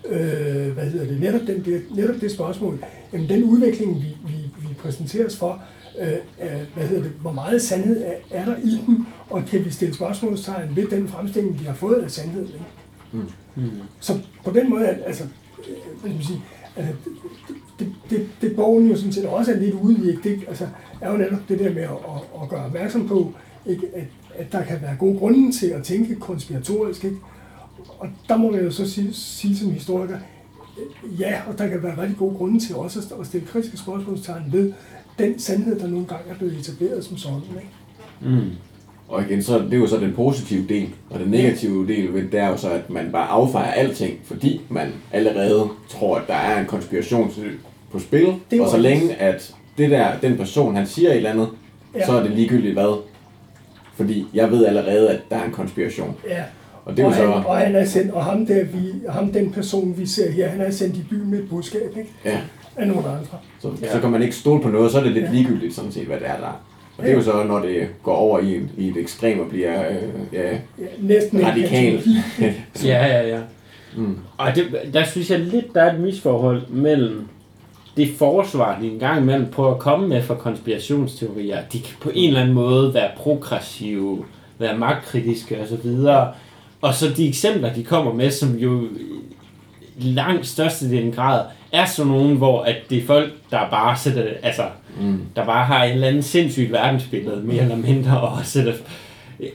[0.08, 4.34] øh, hvad hedder det, netop, den, det, netop det spørgsmål, jamen den udvikling, vi, vi,
[4.68, 5.62] vi præsenteres for,
[6.00, 6.16] øh,
[6.74, 9.94] hvad hedder det, hvor meget sandhed er, er der i den, og kan vi stille
[9.94, 12.48] spørgsmålstegn ved den fremstilling, vi har fået af sandheden.
[12.48, 13.26] Ikke?
[13.56, 13.70] Mm.
[14.00, 15.24] Så på den måde, altså,
[15.58, 16.42] øh, hvad skal man sige,
[16.76, 16.94] altså,
[17.78, 20.22] det, det, det borgen jo sådan set også er lidt ude i, ikke?
[20.30, 20.66] det altså,
[21.00, 23.32] er jo netop det der med at, at, at gøre opmærksom på,
[23.66, 23.86] ikke?
[23.94, 27.04] At, at der kan være gode grunde til at tænke konspiratorisk.
[27.04, 27.16] Ikke?
[27.98, 30.18] Og der må man jo så sige, sige som historiker,
[31.18, 34.52] ja, og der kan være rigtig gode grunde til også at, at stille kritiske spørgsmålstegn
[34.52, 34.72] ved
[35.18, 37.40] den sandhed, der nogle gange er blevet etableret som sådan.
[37.40, 38.36] Ikke?
[38.36, 38.50] Mm.
[39.08, 42.22] Og igen, så det er jo så den positive del, og den negative del ved
[42.28, 46.34] det er jo så, at man bare affejer alting, fordi man allerede tror, at der
[46.34, 47.32] er en konspiration
[47.92, 51.30] på spil, jo og så længe at det der, den person, han siger et eller
[51.30, 51.48] andet,
[51.94, 52.06] Ja.
[52.06, 53.00] så er det ligegyldigt hvad.
[53.94, 56.16] Fordi jeg ved allerede, at der er en konspiration.
[56.28, 56.42] Ja.
[56.84, 59.32] Og det er og, han, så, og, han er sendt, og ham, der, vi, ham,
[59.32, 62.10] den person, vi ser her, han er sendt i byen med et budskab ikke?
[62.24, 62.38] ja,
[62.76, 63.38] af nogle andre.
[63.60, 63.92] så, Ja.
[63.92, 65.30] så kan man ikke stole på noget, så er det lidt Ja.
[65.32, 66.62] ligegyldigt sådan set, hvad det er der.
[66.98, 69.48] Og det er jo så, når det går over i, et- i et ekstrem og
[69.48, 69.96] bliver øh,
[70.32, 70.56] ja, Ja,
[70.98, 71.96] næsten en radikal.
[71.96, 72.16] patologi.
[72.84, 73.40] Ja, ja, ja.
[73.96, 74.18] mm.
[74.38, 77.28] Og det, der synes jeg lidt, der er et misforhold mellem
[77.96, 81.58] det forsvar, de engang imellem prøver at komme med for konspirationsteorier.
[81.72, 84.24] De kan på en eller anden måde være progressive,
[84.58, 85.90] være magtkritiske osv.
[86.80, 88.82] Og så de eksempler, de kommer med, som jo
[89.98, 94.24] i langt størstedelen grad er sådan nogen, hvor at det er folk, der bare sætter,
[94.42, 94.62] altså,
[95.00, 95.20] Mm.
[95.36, 98.72] der bare har et eller andet sindssygt verdensbillede, mere eller mindre, og sætter,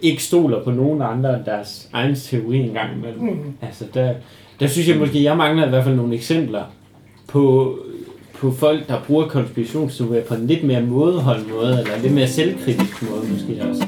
[0.02, 3.22] ikke stoler på nogen andre end deres egen teori engang imellem.
[3.22, 3.54] Mm.
[3.62, 4.14] Altså, der,
[4.60, 6.64] der synes jeg måske, jeg mangler i hvert fald nogle eksempler
[7.28, 7.78] på,
[8.40, 12.28] på folk, der bruger konspirationsteorier på en lidt mere mådeholdt måde, eller en lidt mere
[12.28, 13.88] selvkritisk måde måske også.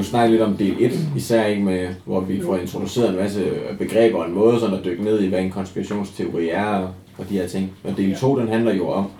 [0.00, 3.52] Jo snakket lidt om del 1, især ikke med, hvor vi får introduceret en masse
[3.78, 7.28] begreber og en måde sådan at dykke ned i, hvad en konspirationsteori er og, og
[7.28, 7.72] de her ting.
[7.84, 9.10] Og del 2, den handler jo om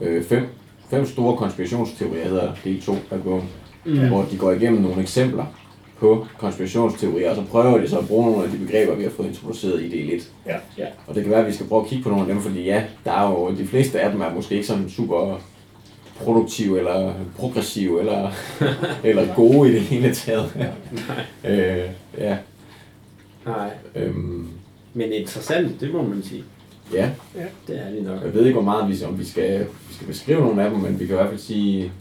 [0.00, 0.46] øh, fem,
[0.90, 3.44] fem store konspirationsteorier, hedder del 2 af bogen,
[3.84, 4.08] mm.
[4.08, 5.44] hvor de går igennem nogle eksempler
[5.98, 9.10] på konspirationsteorier, og så prøver de så at bruge nogle af de begreber, vi har
[9.10, 10.32] fået introduceret i del 1.
[10.46, 10.56] Ja.
[10.78, 10.86] Ja.
[11.06, 12.64] Og det kan være, at vi skal prøve at kigge på nogle af dem, fordi
[12.64, 15.40] ja, der er jo, de fleste af dem er måske ikke sådan super
[16.16, 18.30] produktive, eller progressive, eller,
[19.04, 20.72] eller gode i det hele taget.
[21.48, 22.36] øh, ja,
[23.46, 24.48] Nej, øhm,
[24.94, 26.44] men interessant, det må man sige.
[26.92, 27.10] ja,
[27.66, 28.22] Det er det nok.
[28.24, 30.78] jeg ved ikke, hvor meget vi, om vi skal, vi skal beskrive nogle af dem,
[30.80, 31.92] men vi kan i hvert fald sige,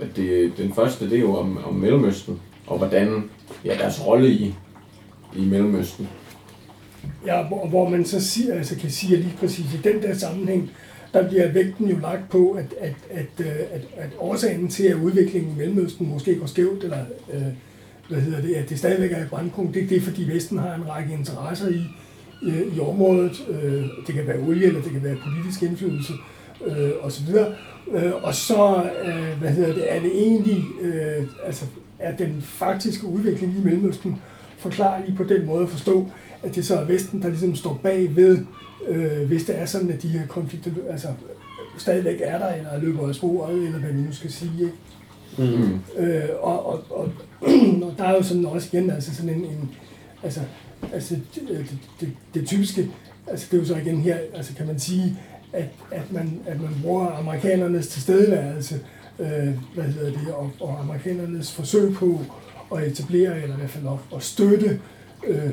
[0.00, 3.30] at det, den første, det er jo om, om Mellemøsten, og hvordan
[3.64, 4.54] ja, deres rolle i,
[5.36, 6.08] i Mellemøsten.
[7.26, 10.70] Ja, hvor, hvor man så siger, altså kan sige, lige præcis i den der sammenhæng,
[11.14, 14.94] der bliver vægten jo lagt på, at, at, at, øh, at, at årsagen til, at
[14.96, 16.98] udviklingen i Mellemøsten måske går skævt, eller
[17.34, 17.42] øh,
[18.08, 20.74] hvad hedder det, at det stadigvæk er et brandpunkt, det, det er fordi Vesten har
[20.74, 21.82] en række interesser i,
[22.42, 23.44] i, i området.
[23.48, 26.12] Øh, det kan være olie, eller det kan være politisk indflydelse,
[26.66, 27.28] øh, osv.
[27.94, 31.64] Øh, og så, øh, hvad hedder det, er det egentlig, øh, altså
[31.98, 34.16] er den faktiske udvikling i Mellemøsten
[34.58, 36.06] forklarlig på den måde at forstå,
[36.42, 38.38] at det så er Vesten, der ligesom står bag ved,
[38.88, 41.08] øh, hvis det er sådan, at de her konflikter altså,
[41.78, 44.60] stadigvæk er der, eller løber af sporet, eller hvad vi nu skal sige.
[44.60, 44.74] Ikke?
[45.38, 45.80] Mm.
[45.96, 47.12] Øh, og, og, og,
[47.84, 49.70] og der er jo sådan også igen altså sådan en, en
[50.22, 50.40] altså,
[50.92, 52.90] altså det, det, det, det typiske,
[53.26, 55.18] altså det er jo så igen her, altså kan man sige,
[55.52, 58.80] at, at, man, at man bruger amerikanernes tilstedeværelse,
[59.18, 62.20] øh, hvad hedder det, og, og amerikanernes forsøg på
[62.76, 64.80] at etablere, eller i hvert fald at, at støtte
[65.26, 65.50] øh,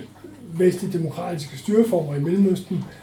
[0.54, 3.01] vestlige demokratiske styreformer i Mellemøsten, øh,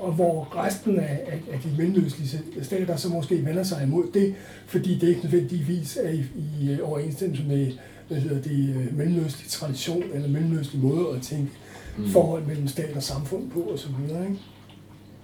[0.00, 4.34] og hvor resten af, af, af de mellemøstlige stater så måske vender sig imod det,
[4.66, 6.24] fordi det ikke nødvendigvis er i,
[6.60, 7.72] i overensstemmelse med
[8.08, 11.50] hvad hedder det, øh, mellemøstlig tradition eller mellemøstlig måde at tænke
[11.96, 12.08] mm.
[12.08, 13.90] forhold mellem stat og samfund på osv.
[14.00, 14.38] Ikke?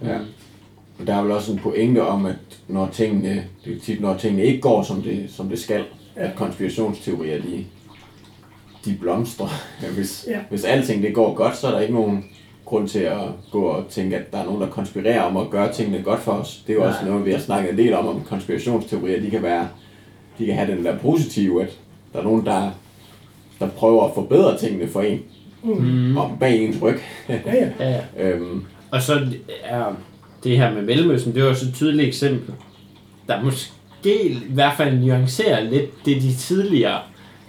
[0.02, 0.18] Ja.
[0.98, 2.36] Og der er vel også en pointe om, at
[2.68, 5.84] når tingene, det er tit, når tingene ikke går, som det, som det skal,
[6.16, 6.28] ja.
[6.28, 7.66] at konspirationsteorier, de,
[8.84, 9.48] de blomstrer.
[9.82, 10.40] Ja, hvis, Ja.
[10.50, 12.24] hvis alting det går godt, så er der ikke nogen
[12.70, 13.18] grund til at
[13.52, 16.33] gå og tænke, at der er nogen, der konspirerer om at gøre tingene godt for
[16.33, 16.62] os.
[16.66, 19.20] Det er jo også noget, vi har snakket en del om, om konspirationsteorier.
[19.20, 19.68] De kan være,
[20.38, 21.78] de kan have den der positive, at
[22.12, 22.70] der er nogen, der,
[23.61, 25.20] der prøver at forbedre tingene for en,
[25.62, 26.16] Mm.
[26.16, 26.98] om bag ens ryg.
[27.28, 27.68] Ja, ja.
[27.80, 29.20] Ja, øhm, Og så
[29.64, 29.85] er
[30.44, 32.54] det her med Mellemøsten, det var også et tydeligt eksempel,
[33.28, 36.98] der måske i hvert fald nuancerer lidt det, de tidligere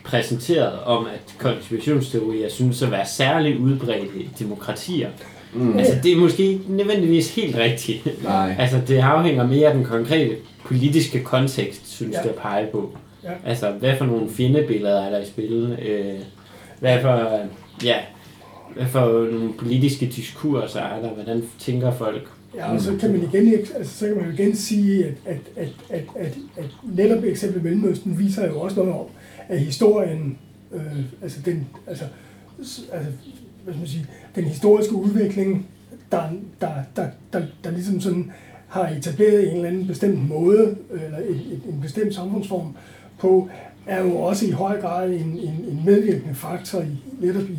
[0.04, 5.10] præsenterede om, at konspirationsteorier synes at være særligt udbredte i demokratier.
[5.54, 8.24] mm, Altså, det er måske ikke nødvendigvis helt rigtigt.
[8.24, 8.56] nej.
[8.60, 10.36] Altså, det afhænger mere af den konkrete
[10.66, 12.30] politiske kontekst, synes Ja.
[12.30, 12.98] at pege på.
[13.24, 13.30] Ja.
[13.46, 15.78] Altså, hvad for nogle fjendebilleder er der i spil?
[15.88, 16.14] Øh,
[16.80, 17.40] hvad for,
[17.84, 17.96] ja,
[18.76, 21.10] hvad for nogle politiske diskurser er der?
[21.10, 22.28] Hvordan tænker folk?
[22.56, 25.68] Ja, og så kan man igen, altså, så kan man igen sige, at, at, at,
[25.90, 29.06] at, at, at netop eksempel Mellemøsten viser jo også noget om,
[29.52, 30.38] at historien,
[30.72, 32.06] øh, altså den, altså,
[32.92, 33.12] altså,
[33.64, 35.68] hvad skal man sige, den historiske udvikling,
[36.12, 36.30] der,
[36.62, 38.32] der, der, der, der ligesom sådan
[38.68, 42.76] har etableret en eller anden bestemt måde, eller en, en, en bestemt samfundsform
[43.20, 43.50] på,
[43.88, 47.58] er jo også i høj grad en, en, en medvirkende faktor i, netop i,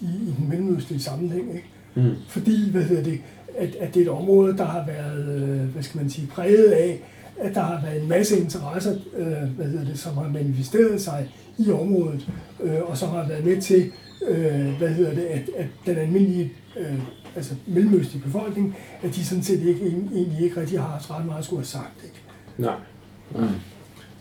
[0.00, 1.54] i, i den mellemøstlige sammenhæng.
[1.54, 1.68] Ikke?
[1.94, 2.14] Mm.
[2.28, 3.20] fordi hvad hedder det,
[3.56, 6.70] at, at det er et område, der har været, øh, hvad skal man sige, præget
[6.70, 7.00] af,
[7.40, 11.30] at der har været en masse interesser, øh, hvad hedder det, som har manifesteret sig
[11.58, 12.28] i området,
[12.62, 13.92] øh, og som har været med til,
[14.28, 16.98] øh, hvad hedder det, at, at den almindelige, øh,
[17.36, 21.44] altså mellemøstlige befolkning, at de sådan set ikke, egentlig ikke rigtig har ret meget at
[21.44, 22.04] skulle have sagt.
[22.04, 22.16] Ikke?
[22.58, 22.76] Nej.
[23.34, 23.54] Mm.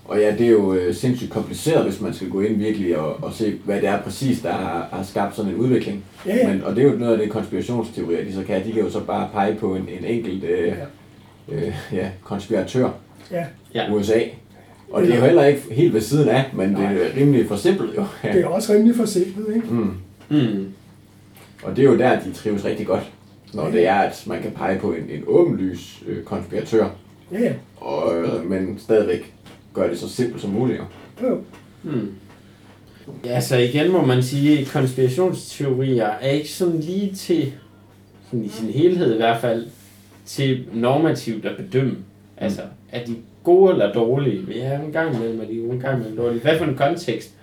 [0.06, 3.23] Og ja, det er jo øh, sindssygt kompliceret, hvis man skal gå ind virkelig og,
[3.23, 6.03] og se, hvad det er præcis, der har, har skabt sådan en udvikling.
[6.25, 6.53] Ja, ja.
[6.53, 8.65] Men, og det er jo noget af det konspirationsteorier, de så kan.
[8.65, 10.73] De kan jo så bare pege på en, en enkelt øh,
[11.49, 12.89] øh, ja, konspiratør,
[13.32, 13.94] Ja, Ja.
[13.94, 14.20] USA.
[14.92, 17.90] Og det er jo heller ikke helt ved siden af, men det er rimelig forsimplet
[17.98, 18.06] jo.
[18.24, 19.68] det er også rimelig forsimplet, ikke?
[19.68, 19.98] Mm.
[20.30, 20.66] Mm.
[21.63, 23.12] Og det er jo der, de trives rigtig godt.
[23.54, 26.88] Når det er, at man kan pege på en, en åbenlys øh, konspiratør,
[27.32, 27.54] Ja, ja.
[27.78, 29.34] og, øh, men stadigvæk
[29.74, 30.80] gør det så simpelt som muligt.
[31.22, 31.28] Jo.
[31.30, 31.42] Jo.
[31.84, 32.12] Hmm.
[33.26, 37.54] Ja, så igen må man sige, at konspirationsteorier er ikke sådan lige til,
[38.26, 39.68] sådan i sin helhed i hvert fald,
[40.26, 41.96] til normativt at bedømme.
[42.38, 44.45] Altså, er de gode eller dårlige?
[44.56, 46.41] Ja, en gang imellem er de gode, en gang imellem dårlige.
[46.41, 47.34] Hvad for en kontekst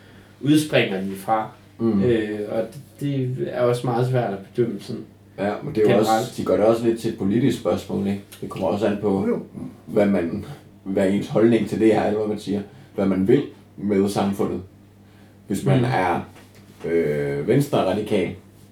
[0.41, 1.49] udspringer de fra?
[1.79, 2.03] Mm.
[2.03, 2.63] Øh, og
[3.01, 5.03] det, det er også meget svært at bedømme sådan.
[5.39, 6.09] Ja, men det er jo Generelt.
[6.09, 8.21] også, de gør det også lidt til et politisk spørgsmål, ikke?
[8.41, 9.39] Det kommer også an på, Jo.
[9.87, 10.45] hvad, man,
[10.85, 12.61] hvad ens holdning til det er, eller hvad man siger.
[12.95, 13.43] Hvad man vil
[13.77, 14.61] med samfundet.
[15.47, 15.85] Hvis man Mm.
[15.85, 16.21] er
[16.87, 18.29] øh, venstre radikal,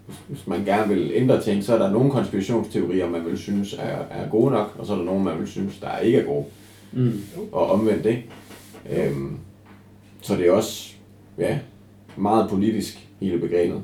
[0.06, 3.74] hvis, hvis man gerne vil ændre ting, så er der nogle konspirationsteorier, man vil synes
[3.74, 6.24] er, er gode nok, og så er der nogle, man vil synes, der ikke er
[6.24, 6.44] gode.
[6.92, 7.20] Mm.
[7.52, 8.28] Og omvendt, ikke?
[8.90, 9.37] Øhm,
[10.22, 10.92] så det er også
[11.38, 11.59] ja,
[12.16, 13.83] meget politisk, hele begrebet.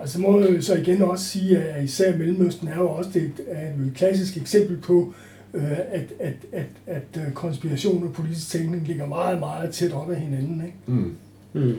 [0.00, 3.32] Altså må jeg jo så igen også sige, at især Mellemøsten er jo også det,
[3.46, 5.14] er et klassisk eksempel på,
[5.54, 10.10] øh, at, at, at, at øh, konspiration og politisk tænkning ligger meget, meget tæt op
[10.10, 10.62] ad hinanden.
[10.64, 10.76] Ikke?
[10.86, 11.16] Mm.
[11.52, 11.78] Mm.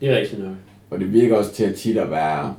[0.00, 0.56] Det er rigtigt nok.
[0.90, 2.54] Og det virker også til at tit at være,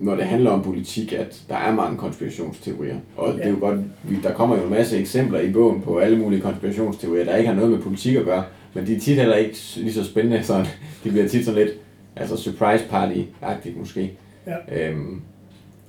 [0.00, 2.96] når det handler om politik, at der er mange konspirationsteorier.
[3.16, 5.98] Og det er jo godt, vi- der kommer jo en masse eksempler i bogen på
[5.98, 9.16] alle mulige konspirationsteorier, der ikke har noget med politik at gøre, men de er tit
[9.16, 10.66] heller ikke lige så spændende, så
[11.04, 11.76] de bliver tit sådan lidt,
[12.16, 14.12] altså surprise party-agtigt måske.
[14.46, 14.88] Ja.
[14.90, 15.20] Øhm,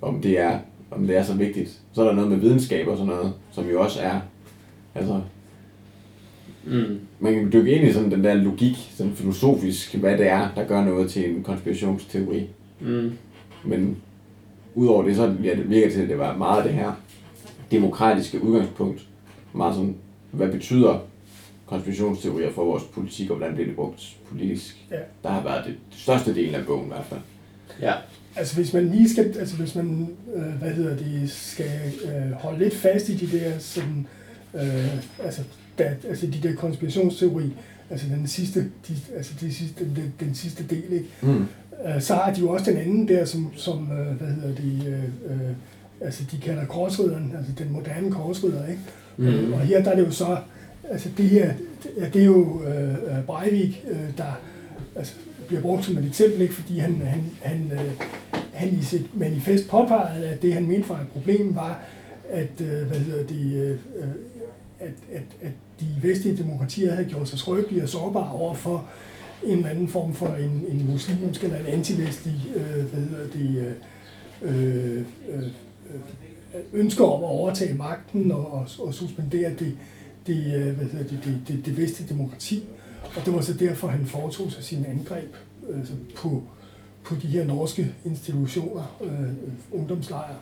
[0.02, 0.60] om det er
[0.92, 1.80] om det er så vigtigt.
[1.94, 4.20] Så er der noget med videnskab og sådan noget, som jo også er,
[4.96, 5.22] altså,
[6.66, 7.00] Mm.
[7.20, 10.64] man kan dykke ind i sådan den der logik, sådan filosofisk, hvad det er, der
[10.68, 12.48] gør noget til en konspirationsteori.
[12.82, 13.12] Mm.
[13.66, 13.98] Men
[14.76, 16.92] udover det, så ja, det virker det til, at det var meget det her
[17.72, 19.08] demokratiske udgangspunkt.
[19.54, 19.96] Meget sådan,
[20.32, 21.00] hvad betyder
[21.66, 24.86] konspirationsteorier for vores politik, og hvordan bliver det brugt politisk?
[24.92, 24.98] Ja.
[25.24, 27.20] Der har været det, det største del af bogen i hvert fald.
[27.82, 27.94] Ja.
[28.36, 32.60] Altså hvis man lige skal, altså hvis man, øh, hvad hedder det, skal øh, holde
[32.60, 34.08] lidt fast i de der sådan,
[34.54, 35.42] øh, altså,
[35.78, 37.54] da, altså de der konspirationsteori,
[37.90, 41.06] altså den sidste, de, altså de sidste, den, den, den sidste del, ikke?
[41.22, 41.46] Mm.
[41.86, 44.88] Øh, så har de jo også den anden der, som, som øh, hvad hedder det,
[44.88, 45.56] øh, øh,
[46.02, 48.82] altså de kalder korsridderen, altså den moderne korsridder, ikke?
[49.18, 49.54] Mm.
[49.54, 50.38] Og her der er det jo så,
[50.90, 54.40] altså det her, det, det er jo øh, Breivik, øh, der
[54.96, 55.14] altså,
[55.48, 56.54] bliver brugt som et eksempel, ikke?
[56.54, 57.92] fordi han, han, han, øh,
[58.54, 61.80] han i sit manifest påpegede, at det han mente var et problem var,
[62.30, 63.78] at, øh, hvad hedder det, øh,
[64.80, 68.86] at, at, at de vestlige demokratier havde gjort sig skrøbelige og sårbare over for
[69.44, 73.76] en eller anden form for en, en muslimsk eller en antivestlig øh, hvad hedder det,
[74.42, 75.44] øh, øh, øh,
[76.74, 79.78] ønsker om at overtage magten og, og, og suspendere det,
[80.28, 82.64] det, øh, hvad hedder det, det, det, det vestlige demokrati.
[83.16, 85.36] Og det var så derfor, han foretog sig sine angreb
[85.76, 86.44] altså på,
[87.04, 90.36] på de her norske institutioner, øh, ungdomslejre,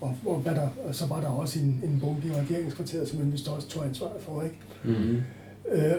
[0.00, 3.18] og, og, hvad der, og så var der også en, en bombe i regeringskvarteret, som
[3.18, 4.42] man vist også tog ansvar for.
[4.42, 4.56] Ikke?
[4.84, 5.22] Mm.
[5.72, 5.94] Øh,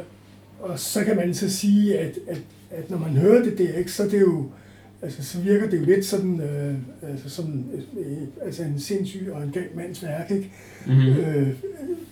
[0.60, 2.41] og så kan man så sige, at, at,
[2.72, 4.46] at når man hører det der, ikke, så det jo,
[5.02, 6.76] altså, så virker det jo lidt sådan, øh,
[7.10, 7.65] altså, sådan
[7.98, 10.52] øh, altså en sindssyg og en gal mands værk, ikke?
[10.88, 11.02] Mm.
[11.02, 11.48] Øh,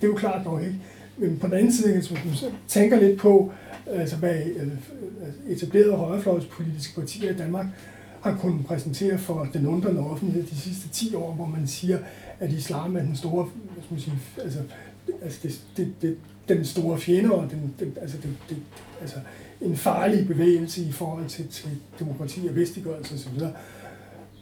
[0.02, 0.76] det er jo klart nok, ikke?
[1.18, 2.22] Men på den anden side, hvis man
[2.68, 3.52] tænker lidt på,
[3.88, 4.68] altså hvad øh,
[5.50, 7.66] etablerede højrefløjspolitiske partier i Danmark
[8.22, 12.00] har kunnet præsentere for den undrende offentlighed de sidste 10 år, hvor man siger,
[12.40, 14.60] at islam er den store, hvad skal man sige, altså,
[15.22, 18.58] altså det, det, det, den store fjende, og den, den, altså, det, det,
[19.02, 19.18] altså
[19.62, 23.40] en farlig bevægelse i forhold til, til demokrati og vestliggørelse osv.,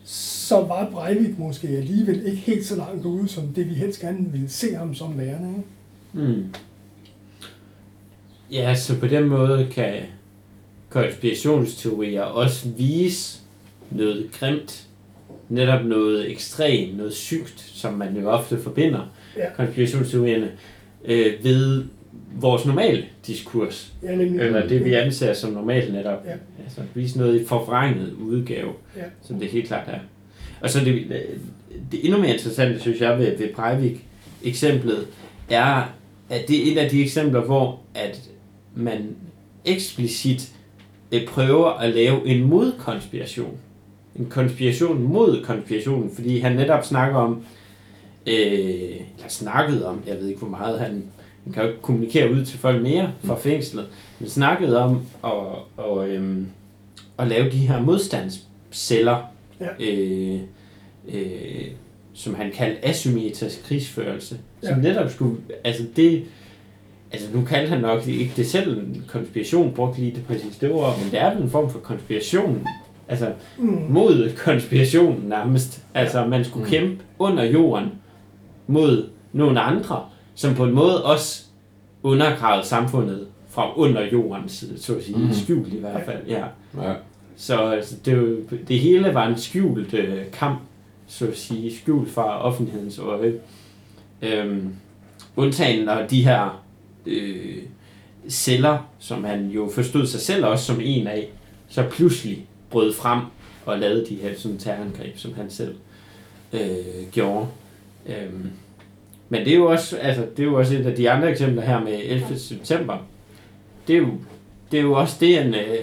[0.06, 4.32] så var Breivik måske alligevel ikke helt så langt ude, som det vi helst gerne
[4.32, 5.50] ville se ham som værende.
[5.50, 6.28] Ikke?
[6.28, 6.54] Mm.
[8.52, 9.94] Ja, så på den måde kan
[10.90, 13.40] konspirationsteorier også vise
[13.92, 14.88] noget grimt,
[15.50, 19.54] netop noget ekstremt, noget sygt, som man jo ofte forbinder Ja.
[19.56, 20.52] konspirationsteorierne
[21.06, 21.84] øh, ved
[22.40, 24.42] vores normale diskurs, Ja, nemlig.
[24.42, 26.26] eller det vi anser som normalt netop.
[26.26, 26.32] Ja.
[26.64, 29.02] Altså vise noget i forvrænget udgave, Ja.
[29.22, 30.00] som det helt klart er.
[30.62, 31.06] Og så det,
[31.92, 34.06] det endnu mere interessante, synes jeg, ved, ved Breivik
[34.44, 35.08] eksemplet,
[35.50, 35.94] er,
[36.30, 38.22] at det er et af de eksempler, hvor at
[38.76, 39.16] man
[39.66, 40.52] eksplicit
[41.12, 43.58] øh, prøver at lave en modkonspiration.
[44.20, 47.44] En konspiration mod konspirationen, fordi han netop snakker om,
[48.28, 48.34] øh,
[49.18, 51.04] eller snakket om, jeg ved ikke hvor meget, han,
[51.44, 53.86] han kan jo ikke kommunikere ud til folk mere fra fængslet,
[54.20, 55.32] men snakkede om at,
[55.78, 56.48] og, øhm,
[57.20, 59.18] at lave de her modstandsceller,
[59.60, 59.68] Ja.
[59.80, 60.40] øh,
[61.14, 61.68] øh,
[62.14, 64.90] som han kaldte asymmetrisk krigsførelse, som Ja.
[64.90, 66.24] netop skulle, altså det,
[67.12, 70.72] altså nu kaldte han nok ikke det selv en konspiration, brugte lige det præcis det
[70.72, 72.68] ord, men det er vel en form for konspiration,
[73.08, 73.68] altså Mm.
[73.90, 75.82] mod konspirationen nærmest.
[75.94, 76.70] Altså, man skulle Mm.
[76.72, 77.90] kæmpe under jorden
[78.68, 81.44] mod nogle andre, som på en måde også
[82.04, 85.34] undergravede samfundet fra under jorden, så så at sige, mm.
[85.34, 86.46] skjult i hvert fald, ja.
[86.82, 86.94] Ja.
[87.36, 90.60] Så altså, det, det hele var en skjult øh, kamp,
[91.08, 93.34] så at sige, skjult fra offentlighedens øje.
[94.22, 94.76] Øhm,
[95.36, 96.64] undtagen når de her
[97.06, 97.58] øh,
[98.30, 101.30] celler, som han jo forstod sig selv også som en af,
[101.68, 103.20] så pludselig brød frem
[103.66, 105.76] og lavede de her sådan terrorangreb, som han selv
[106.54, 107.48] øh, gjorde.
[108.06, 108.52] Øhm,
[109.30, 111.62] men det er jo også, altså, det er jo også et af de andre eksempler
[111.62, 112.40] her med 11.
[112.40, 112.98] september.
[113.88, 114.10] Det er jo,
[114.72, 115.78] det er jo også det, en, øh,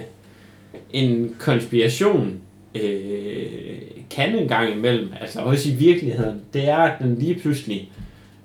[0.93, 2.41] en konspiration
[2.75, 7.91] øh, kan en gang imellem, altså også i virkeligheden, det er, at den lige pludselig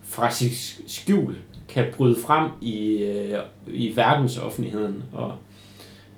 [0.02, 1.34] fra sit skjul
[1.68, 5.32] kan bryde frem i, øh, i verdensoffentligheden og,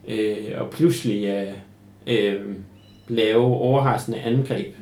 [0.09, 1.53] øh, og pludselig øh,
[2.07, 2.41] øh,
[3.09, 4.74] lave overraskende angreb,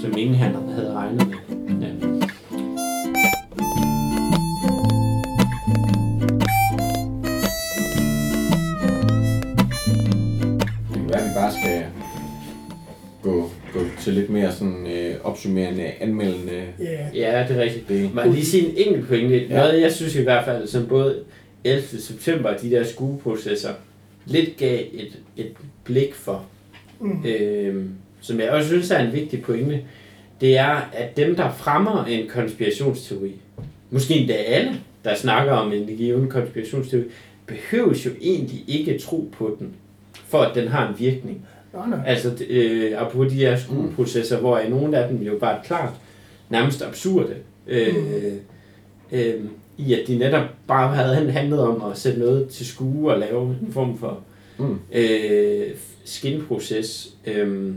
[0.00, 1.49] som ingen han havde regnet med.
[14.00, 17.88] Til lidt mere sådan øh, opsummerende, anmeldende Ja, ja, det er rigtigt.
[17.88, 18.10] det.
[18.16, 19.46] Jeg lige sige en enkelt pointe?
[19.46, 19.56] Ja.
[19.56, 21.18] Noget, jeg synes i hvert fald, som både
[21.64, 21.82] 11.
[21.82, 23.70] september og de der skueprocesser
[24.26, 25.52] lidt gav et, et
[25.84, 26.44] blik for,
[27.00, 27.24] mm.
[27.26, 27.84] øh,
[28.20, 29.80] som jeg også synes er en vigtig pointe,
[30.40, 33.32] det er, at dem, der fremmer en konspirationsteori,
[33.90, 34.72] måske endda alle,
[35.04, 37.04] der snakker om en given konspirationsteori,
[37.46, 39.74] behøves jo egentlig ikke tro på den,
[40.28, 41.46] for at den har en virkning.
[41.74, 41.98] Nej.
[42.06, 45.92] Altså, øh, apropos de her skueprocesser, hvor er nogle af dem jo bare klart
[46.48, 47.34] nærmest absurde.
[47.66, 47.94] Øh,
[49.12, 49.34] øh,
[49.78, 53.42] I at de netop bare havde handlet om at sætte noget til skue og lave
[53.62, 54.18] en form for
[54.58, 54.78] Mm.
[54.92, 55.66] øh,
[56.04, 57.74] skinproces øh,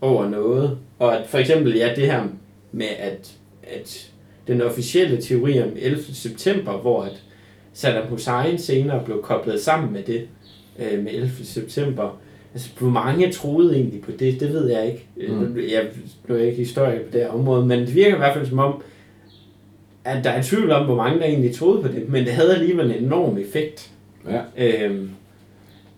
[0.00, 0.78] over noget.
[0.98, 2.24] Og at for eksempel, ja, det her
[2.72, 4.10] med, at, at
[4.46, 6.02] den officielle teori om 11.
[6.14, 7.22] september, hvor at
[7.72, 10.28] Saddam Hussein senere blev koblet sammen med det,
[10.78, 11.30] øh, med 11.
[11.44, 12.18] september.
[12.54, 15.06] Altså, hvor mange troede egentlig på det, det ved jeg ikke.
[15.32, 15.34] Mm.
[15.34, 15.56] Mm.
[15.72, 15.86] Jeg,
[16.28, 18.46] nu er jeg ikke historiker på det her område, men det virker i hvert fald
[18.46, 18.82] som om,
[20.04, 22.54] at der er tvivl om, hvor mange der egentlig troede på det, men det havde
[22.54, 23.90] alligevel en enorm effekt.
[24.30, 24.40] Ja.
[24.66, 25.10] Øhm,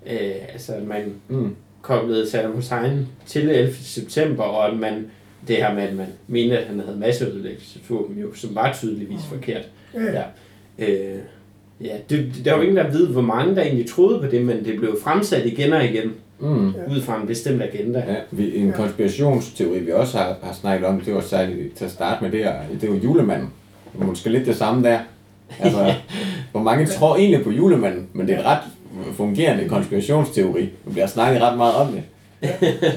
[0.07, 1.55] øh, altså, at man Mm.
[1.83, 3.75] koblede Saddam Hussein til 11.
[3.75, 5.07] september, og at man,
[5.49, 9.69] det her med, at man mente, at han havde masseødelæggelsesvåben, jo, som var tydeligvis forkert.
[9.95, 10.23] Ja, ja.
[10.79, 10.93] Ja.
[10.93, 11.19] Øh,
[11.81, 14.43] ja, det, der er jo ingen, der ved, hvor mange der egentlig troede på det,
[14.45, 16.13] men det blev fremsat igen og igen,
[16.43, 16.67] Mm.
[16.91, 17.99] Ud fra en bestemt agenda.
[18.09, 18.73] Ja, vi, en Ja.
[18.77, 22.45] konspirationsteori, vi også har, har snakket om, det var særligt til at starte med det
[22.45, 23.49] her, det var julemanden.
[23.95, 24.99] Måske lidt det samme der.
[25.61, 25.95] Altså,
[26.53, 28.59] hvor mange tror egentlig på julemanden, men det er en ret
[29.15, 30.63] fungerende konspirationsteori.
[30.85, 32.03] Vi bliver snakket ret meget om det.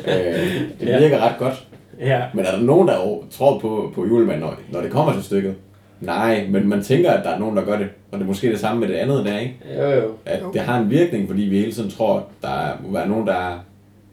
[0.07, 0.99] øh, det Ja.
[0.99, 1.67] virker ret godt.
[1.99, 5.23] Ja, Men er der nogen, der tror på, på julemanden, når, når det kommer til
[5.23, 5.55] stykket?
[6.01, 7.87] Nej, men man tænker, at der er nogen, der gør det.
[8.11, 9.55] Og det er måske det samme med det andet der, ikke?
[9.77, 10.11] jo jo.
[10.25, 10.51] At Jo.
[10.53, 13.33] det har en virkning, fordi vi hele tiden tror, at der må være nogen, der
[13.33, 13.59] er...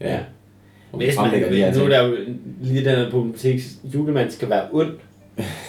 [0.01, 0.19] Ja, Ja.
[0.99, 2.17] Hvis man, fremlægger de her nu er der jo
[2.63, 3.61] lige den her problematik,
[3.95, 4.91] julemanden skal være ond,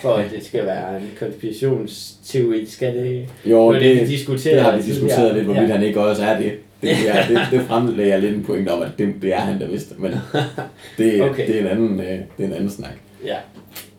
[0.02, 4.58] for at det skal være en konspirationsteori, skal det Jo, det, det, vi det, diskuterede
[4.58, 5.74] det har vi diskuteret lidt, hvorvidt Ja.
[5.76, 6.52] han ikke også er det.
[6.82, 9.68] Det, er, det, det fremlægger lidt en point om, at det, det er han, der
[9.68, 9.96] vidste.
[9.98, 10.12] Men
[10.98, 11.30] det, Okay.
[11.30, 11.48] okay.
[11.48, 12.94] det, er en anden, øh, det er en anden snak.
[13.26, 13.36] Ja.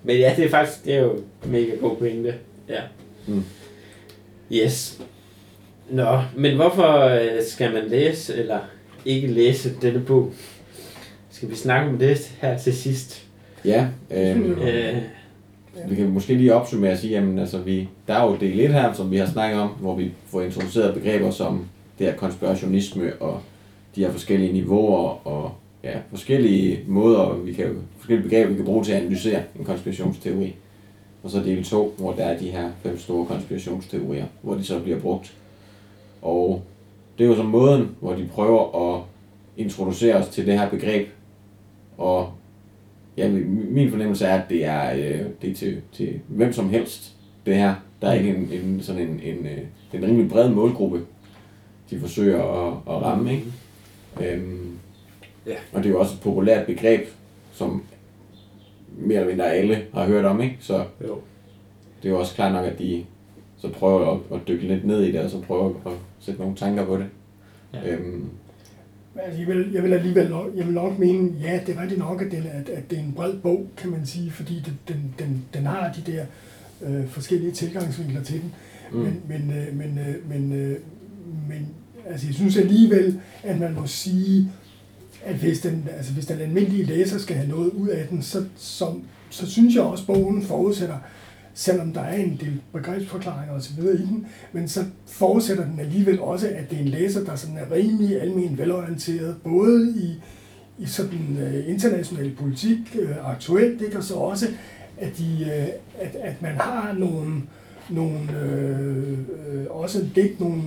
[0.04, 2.34] Men ja, det er faktisk det er jo mega god pointe.
[2.68, 2.80] Ja.
[3.26, 3.44] Mm.
[4.52, 5.00] Yes.
[5.90, 8.58] Nå, men hvorfor øh, skal man læse eller
[9.04, 10.32] ikke læse denne bog?
[11.30, 13.26] Skal vi snakke om det her til sidst?
[13.64, 14.40] Ja, øh,
[15.76, 18.60] Øh, vi kan måske lige opsummere og sige, jamen altså vi, der er jo del
[18.60, 21.66] 1 her, som vi har snakket om, hvor vi får introduceret begreber som
[21.98, 23.40] det her konspirationisme og
[23.96, 28.84] de her forskellige niveauer og ja, forskellige måder, vi kan, forskellige begreber, vi kan bruge
[28.84, 30.54] til at analysere en konspirationsteori.
[31.22, 34.80] Og så del 2, hvor der er de her fem store konspirationsteorier, hvor de så
[34.80, 35.34] bliver brugt.
[36.22, 36.62] Og
[37.18, 39.02] det er jo så måden, hvor de prøver at
[39.56, 41.08] introducere os til det her begreb.
[41.98, 42.32] Og
[43.16, 43.28] ja,
[43.70, 47.16] min fornemmelse er, at det er, øh, det er til, til hvem som helst,
[47.46, 47.74] det her.
[48.02, 49.58] Der er ikke en, en, sådan en, en, øh,
[49.92, 51.00] det er en rimelig bred målgruppe,
[51.90, 53.32] de forsøger at, at ramme.
[53.32, 53.46] Ikke?
[54.20, 54.78] Øhm,
[55.46, 55.54] Ja.
[55.72, 57.00] Og det er jo også et populært begreb,
[57.52, 57.82] som
[58.98, 60.40] mere eller mindre alle har hørt om.
[60.40, 60.56] Ikke?
[60.60, 61.18] Så jo.
[62.02, 63.04] det er jo også klart nok, at de
[63.58, 66.56] så prøver at, at dykke lidt ned i det, og så prøver at sætte nogle
[66.56, 67.06] tanker på det.
[67.74, 67.90] Ja.
[67.92, 68.24] Øhm,
[69.18, 72.22] Altså, jeg, vil, jeg vil alligevel jeg vil nok mene, ja, det er rigtigt nok,
[72.22, 74.72] at, den, er- at, at det er en bred bog, kan man sige, fordi det,
[74.88, 76.24] den, den, den har de der
[76.82, 78.54] øh, forskellige tilgangsvinkler til den.
[78.92, 78.98] Mm.
[78.98, 80.78] Men, men, øh, men, øh, men, øh,
[81.48, 81.68] men
[82.06, 84.48] altså, jeg synes alligevel, at man må sige,
[85.24, 88.44] at hvis den, altså, hvis den almindelige læser skal have noget ud af den, så,
[88.56, 88.94] så,
[89.30, 90.98] så synes jeg også, at bogen forudsætter,
[91.54, 93.78] selvom der er en del begrebsforklaringer osv.
[93.78, 97.58] i den, men så forudsætter den alligevel også, at det er en læser, der sådan
[97.58, 100.14] er rimelig almen velorienteret, både i,
[100.78, 103.98] i sådan øh, international politik øh, aktuelt, ikke?
[103.98, 104.46] og så også,
[104.98, 105.68] at, de, øh,
[106.00, 107.42] at, at man har nogle,
[107.90, 110.62] nogle øh, øh, også lidt nogle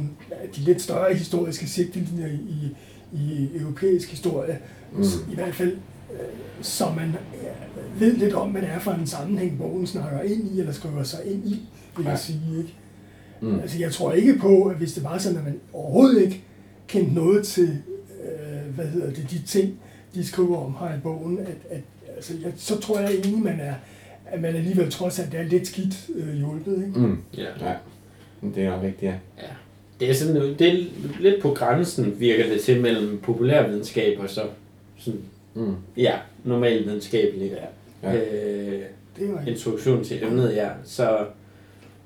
[0.56, 2.76] de lidt større historiske sigtelinjer i,
[3.18, 4.60] i europæisk historie,
[4.92, 5.04] Mm.
[5.32, 5.72] i hvert fald,
[6.14, 6.20] øh,
[6.62, 10.48] så man øh, ved lidt om, hvad det er for en sammenhæng, bogen snakker ind
[10.56, 11.62] i, eller skriver sig ind i,
[11.98, 12.18] vil jeg Ja.
[12.18, 12.58] sige.
[12.58, 12.74] Ikke?
[13.42, 13.60] mm.
[13.60, 16.44] Altså, jeg tror ikke på, at hvis det var sådan, at man overhovedet ikke
[16.88, 17.82] kendte noget til,
[18.24, 19.80] øh, hvad hedder det, de ting,
[20.16, 21.82] de skriver om her i bogen, at, at
[22.16, 23.74] altså, jeg, så tror jeg egentlig, man er,
[24.26, 26.84] at man alligevel trods alt er lidt skidt øh, hjulpet.
[26.88, 27.00] Ikke?
[27.00, 27.18] Mm.
[27.38, 27.44] Ja.
[27.62, 27.74] Ja,
[28.56, 29.16] det er nok rigtigt, ja.
[29.38, 29.48] ja.
[30.00, 30.84] Det er, sådan, det er
[31.20, 34.42] lidt på grænsen, virker det til, mellem populærvidenskab og så
[34.98, 35.20] sådan,
[35.54, 35.76] Mm.
[35.98, 37.52] ja, normal videnskabelig
[38.04, 38.16] Ja.
[38.16, 38.82] øh,
[39.18, 40.70] Det er jo introduktion til emnet, ja.
[40.84, 41.18] Så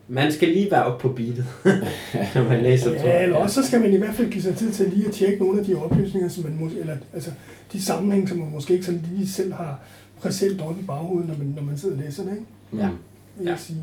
[0.07, 1.45] man skal lige være oppe på beatet,
[2.35, 3.23] når man læser tror Ja, jeg.
[3.23, 5.43] eller også så skal man i hvert fald give sig tid til lige at tjekke
[5.43, 7.31] nogle af de oplysninger, som man måske, eller altså
[7.73, 9.79] de sammenhæng, som man måske ikke sådan lige selv har
[10.21, 12.45] præsent op i baghovedet, når man, når man sidder og læser det, ikke?
[12.71, 12.79] Mm.
[12.79, 12.89] Ja.
[13.37, 13.79] Vil jeg sige.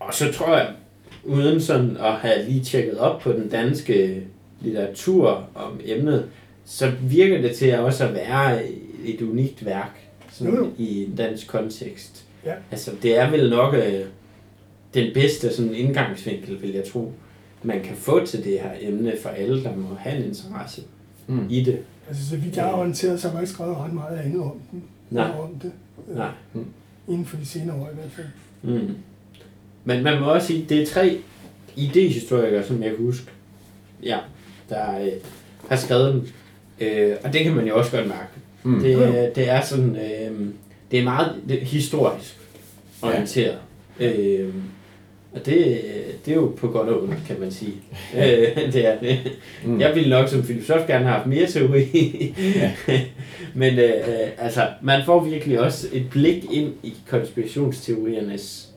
[0.00, 0.68] Og så tror jeg,
[1.26, 4.22] uden sådan at have lige tjekket op på den danske
[4.60, 6.26] litteratur om emnet,
[6.64, 8.60] så virker det til at også at være
[9.04, 10.70] et unikt værk sådan Jo, jo.
[10.78, 12.24] i en dansk kontekst.
[12.44, 12.54] Ja.
[12.70, 14.00] Altså, det er vel nok øh,
[14.94, 17.12] den bedste sådan indgangsvinkel, vil jeg tro.
[17.62, 20.82] man kan få til det her emne for alle, der må have en interesse
[21.28, 21.46] Mm.
[21.50, 21.78] i det.
[22.08, 24.60] Altså, så vidt jeg har orienteret, så har jeg ikke skrevet ret meget andet om,
[24.72, 25.30] den, Nej.
[25.40, 25.72] om det.
[26.10, 26.30] øh, Nej.
[27.08, 28.26] Inden for de senere år i hvert fald.
[28.62, 28.94] Mm.
[29.86, 31.18] Men man må også sige, det er tre
[31.76, 33.26] idehistorikere, som jeg kan huske,
[34.02, 34.18] ja,
[34.68, 35.12] der øh,
[35.68, 36.28] har skrevet dem.
[36.80, 38.28] Øh, og det kan man jo også godt mærke.
[38.62, 38.80] Mm.
[38.80, 40.48] Det, øh, det er sådan, øh,
[40.90, 42.36] det er meget det, historisk
[43.02, 43.58] orienteret.
[44.00, 44.12] Ja.
[44.12, 44.54] Øh,
[45.32, 45.80] og det,
[46.26, 47.74] det er jo på godt og ondt, kan man sige.
[48.16, 49.18] øh, det er det.
[49.64, 49.80] Mm.
[49.80, 52.34] Jeg ville nok som filosof gerne have haft mere teori.
[52.56, 52.72] Ja.
[53.54, 58.68] Men øh, øh, altså, man får virkelig også et blik ind i konspirationsteoriernes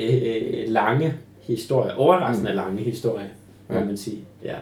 [0.00, 1.94] øh, øh, lange historie.
[1.94, 3.30] Overraskende lange historie,
[3.68, 3.84] må Ja.
[3.84, 4.24] man sige.
[4.44, 4.54] Ja.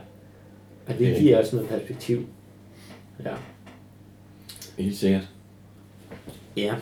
[0.86, 2.26] Og Det det giver også noget perspektiv.
[3.24, 3.30] Ja.
[4.78, 5.28] Helt sikkert.
[6.56, 6.74] Ja.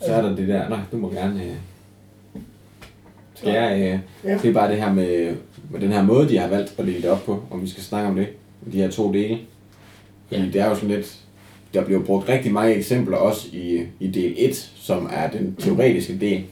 [0.00, 1.44] Så er der det der, nej, du må gerne...
[1.44, 1.54] Øh,
[3.34, 4.00] skal jeg, øh,
[4.30, 4.38] Ja.
[4.38, 5.36] det er bare det her med,
[5.70, 7.82] med den her måde, de har valgt at dele det op på, om vi skal
[7.82, 8.28] snakke om det,
[8.72, 9.38] de her to dele.
[10.28, 10.46] Fordi Ja.
[10.46, 11.18] det er jo sådan lidt,
[11.74, 16.18] der bliver brugt rigtig mange eksempler også i, i del 1, som er den teoretiske
[16.20, 16.44] del.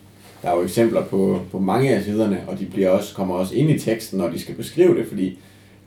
[0.42, 3.54] Der er jo eksempler på, på mange af siderne, og de bliver også, kommer også
[3.54, 5.38] ind i teksten, når de skal beskrive det, fordi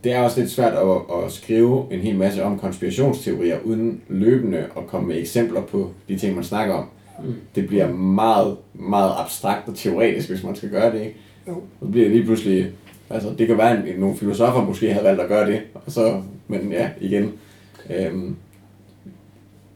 [0.04, 4.58] det er også lidt svært at, at skrive en hel masse om konspirationsteorier, uden løbende
[4.58, 6.86] at komme med eksempler på de ting, man snakker om.
[7.24, 7.34] Mm.
[7.56, 11.16] Det bliver meget, meget abstrakt og teoretisk, hvis man skal gøre det, ikke?
[11.48, 11.62] Jo.
[11.80, 12.72] Så bliver det lige pludselig...
[13.10, 16.22] Altså, det kan være, at nogle filosofer måske havde valgt at gøre det, og så,
[16.48, 17.32] men ja, igen.
[17.90, 18.36] Øhm,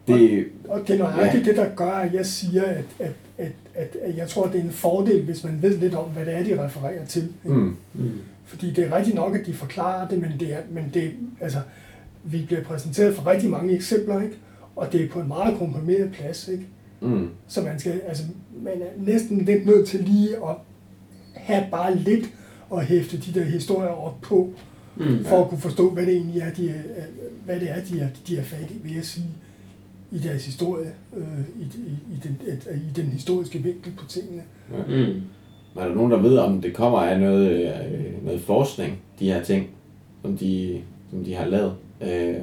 [0.08, 1.50] det, Og det er nøjagtigt ja.
[1.52, 4.64] det, der gør, at jeg siger, at, at, at, at, at jeg tror, det er
[4.64, 7.24] en fordel, hvis man ved lidt om, hvad det er, de refererer til.
[7.46, 7.56] ikke?
[7.58, 8.12] mm, Mm.
[8.46, 11.60] Fordi det er rigtigt nok, at de forklarer det, men det er, men det, altså,
[12.24, 14.36] vi bliver præsenteret for rigtig mange eksempler, ikke?
[14.76, 16.48] og det er på en meget komprimeret plads.
[16.48, 16.66] Ikke?
[17.02, 18.24] mm, Så man skal, altså,
[18.64, 20.56] man er næsten lidt nødt til lige at
[21.36, 22.26] have bare lidt
[22.70, 24.54] og hæfte de der historier op på,
[24.96, 25.26] Mm.
[25.26, 26.74] for at kunne forstå, hvad det egentlig er, de er,
[27.46, 29.26] hvad det er, de er, de er fat i, vil jeg sige,
[30.14, 31.24] i deres historie, øh,
[31.60, 34.42] i, i, i, den, et, i den historiske vinkel på tingene.
[34.88, 35.22] Mm.
[35.82, 39.44] er der nogen, der ved, om det kommer af noget, øh, noget forskning, de her
[39.44, 39.68] ting,
[40.22, 42.36] som de, som de har lavet øh,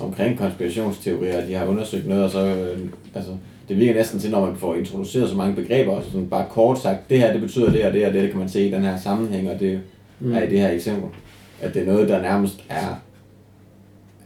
[0.00, 2.78] omkring konspirationsteorier, de har undersøgt noget, og så, øh,
[3.14, 3.30] altså,
[3.68, 6.78] det virker næsten til, når man får introduceret så mange begreber, og sådan bare kort
[6.78, 8.70] sagt, det her, det betyder det og det og det, det kan man se i
[8.70, 9.80] den her sammenhæng, og det
[10.20, 10.32] Mm.
[10.32, 11.10] er i det her eksempel.
[11.62, 13.02] At det er noget, der nærmest er,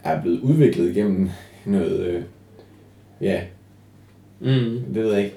[0.03, 1.29] er blevet udviklet gennem
[1.65, 2.21] noget, øh,
[3.21, 3.41] ja,
[4.39, 4.93] Mm.
[4.93, 5.35] det ved jeg ikke.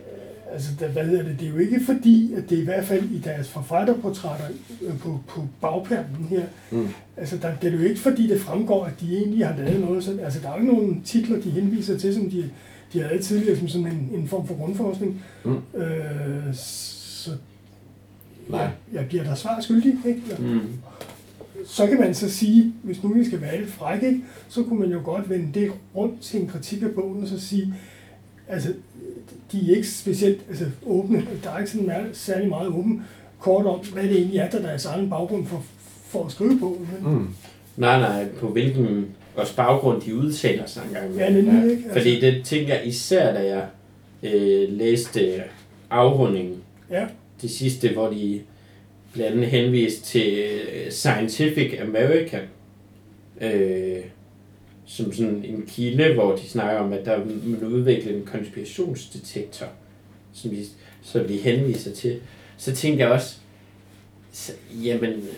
[0.52, 1.40] Altså, der, hvad hedder det?
[1.40, 4.46] Det er jo ikke fordi, at det i hvert fald i deres forfatterportrætter
[4.82, 6.88] øh, på, på bagpermen her, Mm.
[7.16, 10.04] altså, der, det er jo ikke fordi, det fremgår, at de egentlig har lavet noget
[10.04, 10.20] sådan.
[10.20, 12.50] Altså, der er jo ikke nogen titler, de henviser til, som de,
[12.92, 15.22] de har lavet tidligere, som sådan en, en form for grundforskning.
[15.44, 15.56] Mm.
[15.80, 17.30] Øh, så
[18.48, 18.68] Nej.
[18.92, 20.22] jeg bliver der svar skyldig, ikke?
[20.38, 20.60] Eller, Mm.
[21.66, 24.80] Så kan man så sige, hvis nu vi skal være lidt frække, ikke, så kunne
[24.80, 27.74] man jo godt vende det rundt til en kritik af bogen, og så sige,
[28.48, 28.68] altså,
[29.52, 33.02] de er ikke specielt altså, åbne, der er ikke sådan meget, særlig meget åben
[33.38, 35.64] kort om, hvad det egentlig er, der er deres egen baggrund for,
[36.08, 36.50] for at skrive.
[36.50, 36.78] Men,
[37.14, 37.28] Mm.
[37.76, 39.06] Nej, nej, på hvilken
[39.36, 41.14] også baggrund de udtaler sig engang.
[41.16, 41.82] Ja, nemlig, ikke?
[41.84, 43.66] Altså, Fordi det tænker jeg især, da jeg
[44.22, 45.42] øh, læste
[45.90, 46.56] afrundingen,
[46.90, 47.06] Ja,
[47.42, 48.40] det sidste, hvor de
[49.14, 52.42] blandt andet henvist til øh, Scientific American,
[53.40, 54.02] øh,
[54.86, 59.66] som sådan en kilde, hvor de snakker om, at der man udviklet en konspirationsdetektor,
[60.32, 60.64] som de,
[61.02, 62.20] som de henviser til.
[62.56, 63.36] Så tænkte jeg også,
[64.32, 64.52] så,
[64.84, 65.28] jamen,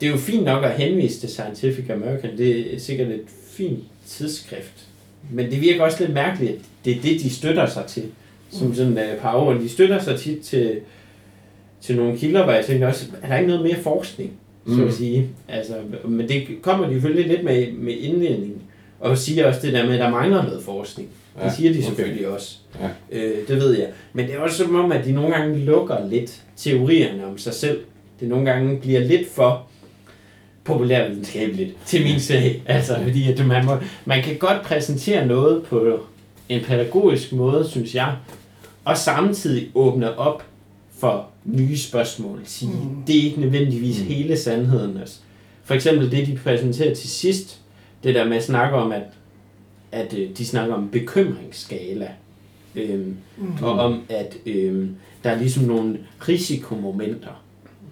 [0.00, 3.80] det er jo fint nok at henvise til Scientific American, det er sikkert et fint
[4.06, 4.86] tidsskrift,
[5.30, 8.04] men det virker også lidt mærkeligt, at det er det, de støtter sig til,
[8.50, 9.52] som sådan øh, uh, par år.
[9.52, 10.80] De støtter sig tit til,
[11.82, 14.32] til nogle kilder, hvor jeg tænker også, er der ikke noget mere forskning,
[14.66, 14.86] så Mm.
[14.88, 15.28] at sige.
[15.48, 15.74] Altså,
[16.04, 18.62] men det kommer de selvfølgelig lidt med, med indledningen,
[19.00, 21.08] og siger også det der med, at der mangler noget forskning.
[21.36, 21.86] Det Ja, siger de okay.
[21.86, 22.56] selvfølgelig også.
[22.80, 23.18] Ja.
[23.18, 23.88] Øh, det ved jeg.
[24.12, 27.54] Men det er også som om, at de nogle gange lukker lidt teorierne om sig
[27.54, 27.80] selv.
[28.20, 29.66] Det nogle gange bliver lidt for
[30.64, 32.62] populærvidenskabeligt til min sag.
[32.66, 33.72] Altså, fordi at man, må,
[34.04, 36.00] man kan godt præsentere noget på
[36.48, 38.12] en pædagogisk måde, synes jeg,
[38.84, 40.42] og samtidig åbne op
[41.02, 42.40] for nye spørgsmål.
[42.44, 43.02] Sige, Mm.
[43.06, 44.06] det er ikke nødvendigvis Mm.
[44.06, 44.96] hele sandheden.
[44.96, 45.18] Altså.
[45.64, 47.60] For eksempel det, de præsenterer til sidst,
[48.04, 49.02] det der med at snakke om, at,
[49.92, 52.08] at øh, de snakker om bekymringsskala.
[52.76, 53.46] Øhm, mm.
[53.62, 54.94] og om, at øhm,
[55.24, 55.98] der er ligesom nogle
[56.28, 57.42] risikomomenter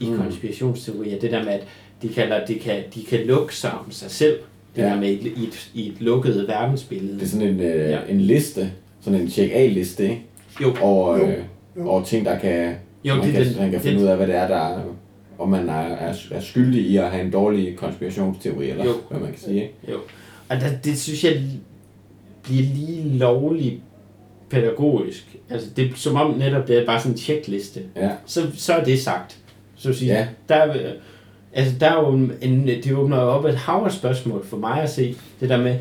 [0.01, 0.17] i Mm.
[0.17, 1.19] konspirationsteorier.
[1.19, 1.67] Det der med, at
[2.03, 4.39] de, kalder, de, kan, de kan lukke sig om sig selv.
[4.77, 4.89] Det Ja.
[4.89, 7.15] der med i, et- i, et, lukket verdensbillede.
[7.15, 7.99] Det er sådan en, øh, Ja.
[8.09, 10.23] en liste, sådan en check-A-liste, ikke?
[10.63, 11.39] Jo, Over, Jo, øh,
[11.77, 11.89] jo.
[11.89, 12.75] over ting, der kan,
[13.05, 14.57] jo man det, kan, det, man kan finde det, ud af, hvad det er, der
[14.57, 14.81] er,
[15.39, 18.93] om man er, er, er skyldig i at have en dårlig konspirationsteori, eller Jo.
[19.11, 19.63] hvad man kan sige.
[19.63, 19.75] Ikke?
[19.91, 19.99] Jo.
[20.49, 21.43] Og der, det synes jeg
[22.43, 23.81] bliver lige lovligt
[24.51, 25.37] pædagogisk.
[25.51, 27.81] Altså, det er som om netop det er bare sådan en checkliste.
[27.97, 28.11] Ja.
[28.27, 29.39] Så, så er det sagt.
[29.77, 30.27] Så sige, Ja.
[30.49, 30.75] der,
[31.53, 34.83] altså, der er jo en, det åbner jo op et hav af spørgsmål for mig
[34.83, 35.17] at se.
[35.41, 35.77] Det der med,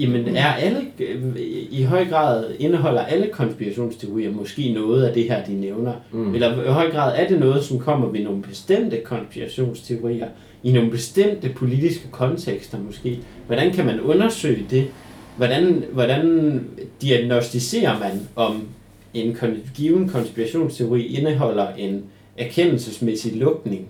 [0.00, 1.22] jamen er alle, øh,
[1.70, 5.92] i høj grad indeholder alle konspirationsteorier måske noget af det her, de nævner?
[6.12, 6.34] Mm.
[6.34, 10.28] Eller i høj grad er det noget, som kommer ved nogle bestemte konspirationsteorier,
[10.62, 13.20] i nogle bestemte politiske kontekster måske?
[13.46, 14.86] Hvordan kan man undersøge det?
[15.36, 16.60] Hvordan, hvordan
[17.02, 18.62] diagnostiserer man, om
[19.14, 19.36] en
[19.74, 22.04] given konspirationsteori indeholder en
[22.38, 23.88] erkendelsesmæssig lukning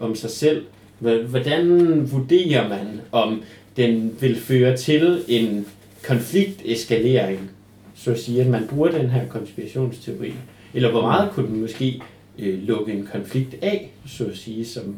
[0.00, 0.62] om sig selv?
[0.98, 1.68] Hvordan
[2.12, 3.42] vurderer man, om
[3.78, 5.66] den vil føre til en
[6.06, 7.50] konflikteskalering,
[7.94, 10.32] så at sige, at man bruger den her konspirationsteori?
[10.74, 12.02] Eller hvor meget kunne den måske
[12.38, 14.96] øh, lukke en konflikt af, så at sige, som...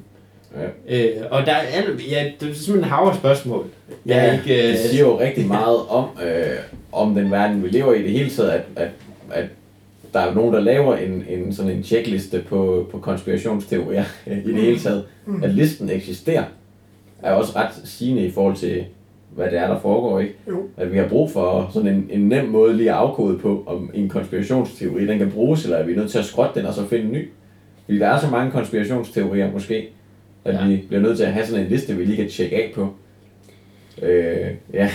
[0.88, 0.96] Ja.
[0.96, 3.66] Øh, og der er, ja, det er simpelthen en hav af spørgsmål.
[4.06, 6.56] Jeg er Ja, ikke, øh, det siger jo rigtig meget om, øh,
[6.92, 8.88] om den verden, vi lever i i det hele taget, at, at,
[9.30, 9.44] at
[10.12, 14.54] der er nogen, der laver en, en sådan en checkliste på, på konspirationsteorier i det
[14.54, 15.04] hele taget.
[15.26, 15.42] Mm.
[15.42, 16.44] At listen eksisterer,
[17.22, 18.84] er også ret sigende i forhold til,
[19.30, 20.34] hvad det er, der foregår, ikke?
[20.48, 20.62] Jo.
[20.76, 23.90] At vi har brug for sådan en, en nem måde lige at afkode på, om
[23.94, 26.86] en konspirationsteori, den kan bruges, eller er vi nødt til at skrotte den og så
[26.86, 27.28] finde en ny?
[27.84, 29.88] Fordi der er så mange konspirationsteorier måske,
[30.44, 30.66] at Ja.
[30.68, 32.88] vi bliver nødt til at have sådan en liste, vi lige kan tjekke af på.
[34.02, 34.90] Øh, ja,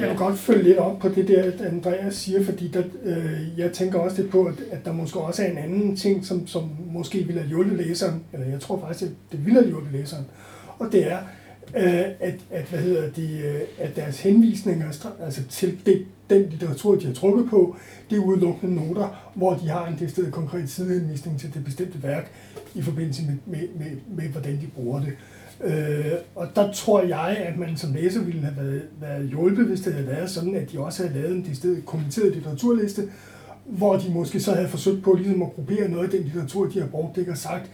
[0.00, 3.72] Jeg vil godt følge lidt op på det der, Andreas siger, fordi der, øh, jeg
[3.72, 6.62] tænker også lidt på, at, at der måske også er en anden ting, som, som
[6.92, 10.24] måske ville have hjulpet læseren, eller jeg tror faktisk, at det ville have hjulpet læseren,
[10.78, 11.18] og det er,
[11.76, 14.86] Øh, at, at, hvad hedder de, øh, at deres henvisninger
[15.24, 17.76] altså til det, den litteratur, de har trukket på,
[18.10, 22.30] det er udelukkende noter, hvor de har en decideret konkret sidehenvisning til det bestemte værk
[22.74, 25.12] i forbindelse med, med, med, med hvordan de bruger det.
[25.64, 29.80] Øh, og der tror jeg, at man som læser ville have været, været hjulpet, hvis
[29.80, 33.02] det havde været sådan, at de også havde lavet en decideret kommenteret litteraturliste,
[33.66, 36.80] hvor de måske så havde forsøgt på ligesom at gruppere noget af den litteratur, de
[36.80, 37.70] har brugt, ikke har sagt,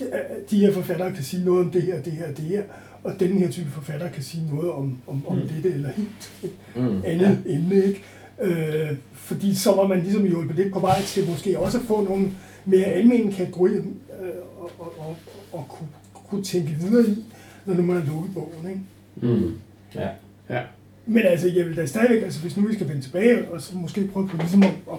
[0.00, 2.62] er- øh, de her forfattere kan sige noget om det her, det her, det her,
[3.04, 5.48] og den her type forfatter kan sige noget om, om, om Mm.
[5.48, 6.32] dette eller helt
[6.76, 7.02] mm.
[7.10, 7.52] andet ja.
[7.54, 8.02] emne, ikke?
[8.40, 12.04] Øh, fordi så var man ligesom hjulpet lidt på vej til måske også at få
[12.04, 12.30] nogle
[12.64, 13.82] mere almindelige kategorier
[14.22, 14.28] øh,
[14.58, 15.16] og, og, og,
[15.52, 15.88] og kunne,
[16.28, 17.24] kunne tænke videre i,
[17.66, 19.34] når nu man har lukket bogen, ikke?
[19.34, 19.54] Mm.
[19.94, 20.08] Ja.
[20.50, 20.62] Ja.
[21.06, 23.76] Men altså, jeg vil da stadigvæk, altså hvis nu vi skal vende tilbage, og så
[23.76, 24.98] måske prøve på ligesom at, at,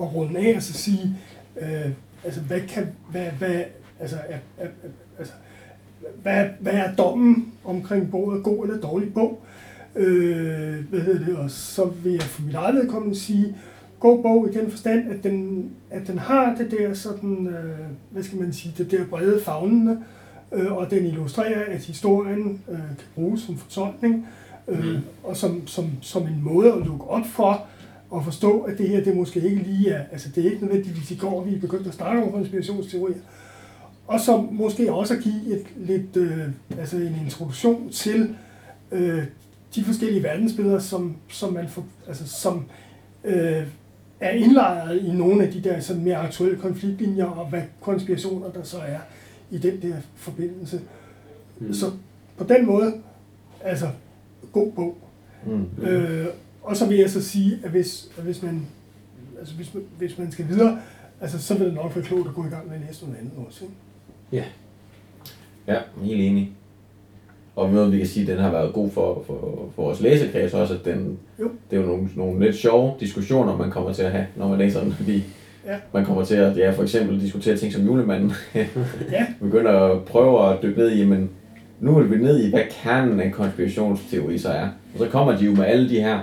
[0.00, 1.16] at runde af og så sige,
[1.60, 1.90] øh,
[2.24, 3.62] altså hvad kan, hvad, hvad,
[4.00, 4.88] altså, er, er, er,
[5.18, 5.34] altså,
[6.22, 9.42] hvad, hvad er dommen omkring bogen, god eller dårlig bog?
[9.96, 13.56] Øh, hvad hedder det, og så vil jeg for mit eget vedkommende sige,
[14.00, 17.78] god bog i den forstand, at den, at den har det der sådan, øh,
[18.10, 19.98] hvad skal man sige, det der brede fagnende,
[20.52, 24.14] øh, og den illustrerer, at historien øh, kan bruges som fortolkning,
[24.68, 24.96] øh, Mm.
[25.24, 27.66] og som, som, som en måde at lukke op for,
[28.10, 31.10] og forstå, at det her, det måske ikke lige er, altså det er ikke nødvendigvis
[31.10, 33.16] i går, vi er begyndt at snakke om konspirationsteorier,
[34.06, 36.48] og som måske også at give et lidt, øh,
[36.78, 38.36] altså en introduktion til
[38.92, 39.24] øh,
[39.74, 42.64] de forskellige verdensbilleder, som, som man får, altså som
[43.24, 43.66] øh,
[44.20, 48.62] er indlejret i nogle af de der sådan mere aktuelle konfliktlinjer, og hvad konspirationer der
[48.62, 48.98] så er
[49.50, 50.80] i den der forbindelse.
[51.58, 51.74] Mm.
[51.74, 51.90] Så
[52.36, 52.94] på den måde,
[53.60, 53.88] altså
[54.52, 54.98] god bog.
[55.46, 55.82] Mm.
[55.82, 56.26] Øh,
[56.62, 58.66] og så vil jeg så sige, at hvis, at hvis, man,
[59.38, 60.78] altså hvis, man, hvis man skal videre,
[61.20, 63.18] altså, så vil det nok være klogt at gå i gang med at læse noget
[63.18, 63.64] andet også.
[63.64, 63.74] Ikke?
[64.32, 66.50] Ja, helt enig.
[67.56, 70.54] Og noget, vi kan sige, at den har været god for, for, for vores læsekreds
[70.54, 71.50] også, at den, Jo.
[71.70, 74.58] det er jo nogle, nogle lidt sjove diskussioner, man kommer til at have, når man
[74.58, 75.22] læser den, fordi
[75.66, 75.76] Ja.
[75.94, 78.32] man kommer til at, ja, for eksempel diskutere ting som julemanden,
[79.12, 81.30] Ja, begynder at prøve at dykke ned i, men
[81.80, 84.68] nu er vi ned i, hvad kernen af en konspirationsteori så er.
[84.94, 86.18] Og så kommer de jo med alle de her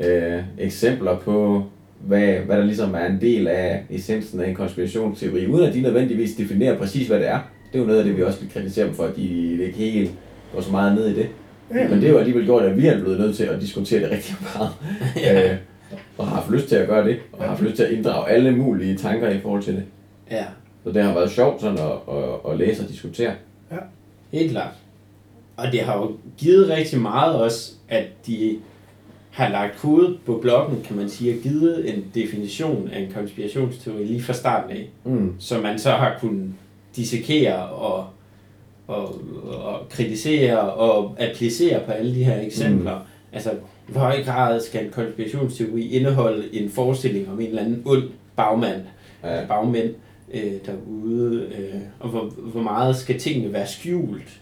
[0.00, 1.64] øh, eksempler på,
[2.00, 5.80] hvad, hvad der ligesom er en del af essensen af en konspirationsteori, uden at de
[5.80, 7.38] nødvendigvis definerer præcis, hvad det er.
[7.72, 9.22] Det er jo noget af det, vi også vil kritisere dem for, at de
[9.64, 10.10] ikke helt
[10.54, 11.28] går så meget ned i det.
[11.74, 11.88] ja.
[11.88, 14.10] Men det er jo alligevel gjort, at vi er blevet nødt til at diskutere det
[14.10, 14.70] rigtig meget.
[15.24, 15.52] Ja.
[15.52, 15.56] øh,
[16.18, 18.30] og har haft lyst til at gøre det, og har haft lyst til at inddrage
[18.30, 19.82] alle mulige tanker i forhold til det.
[20.30, 20.44] Ja,
[20.84, 23.32] Så det har været sjovt sådan at, at, at læse og diskutere.
[24.32, 24.72] helt klart.
[25.56, 28.56] Og det har jo givet rigtig meget også, at de
[29.30, 34.04] har lagt hovedet på blokken, kan man sige, og givet en definition af en konspirationsteori
[34.04, 35.34] lige fra starten af, Mm.
[35.38, 36.52] som man så har kunnet
[36.96, 38.06] dissekere og,
[38.86, 39.20] og,
[39.64, 42.98] og kritisere og applicere på alle de her eksempler.
[42.98, 43.04] Mm.
[43.32, 47.82] Altså, i hvor høj grad skal en konspirationsteori indeholde en forestilling om en eller anden
[47.86, 48.02] ond
[48.36, 48.80] bagmand,
[49.24, 49.46] Ja.
[49.48, 49.94] bagmænd,
[50.34, 54.40] øh, derude, øh, og hvor, hvor meget skal tingene være skjult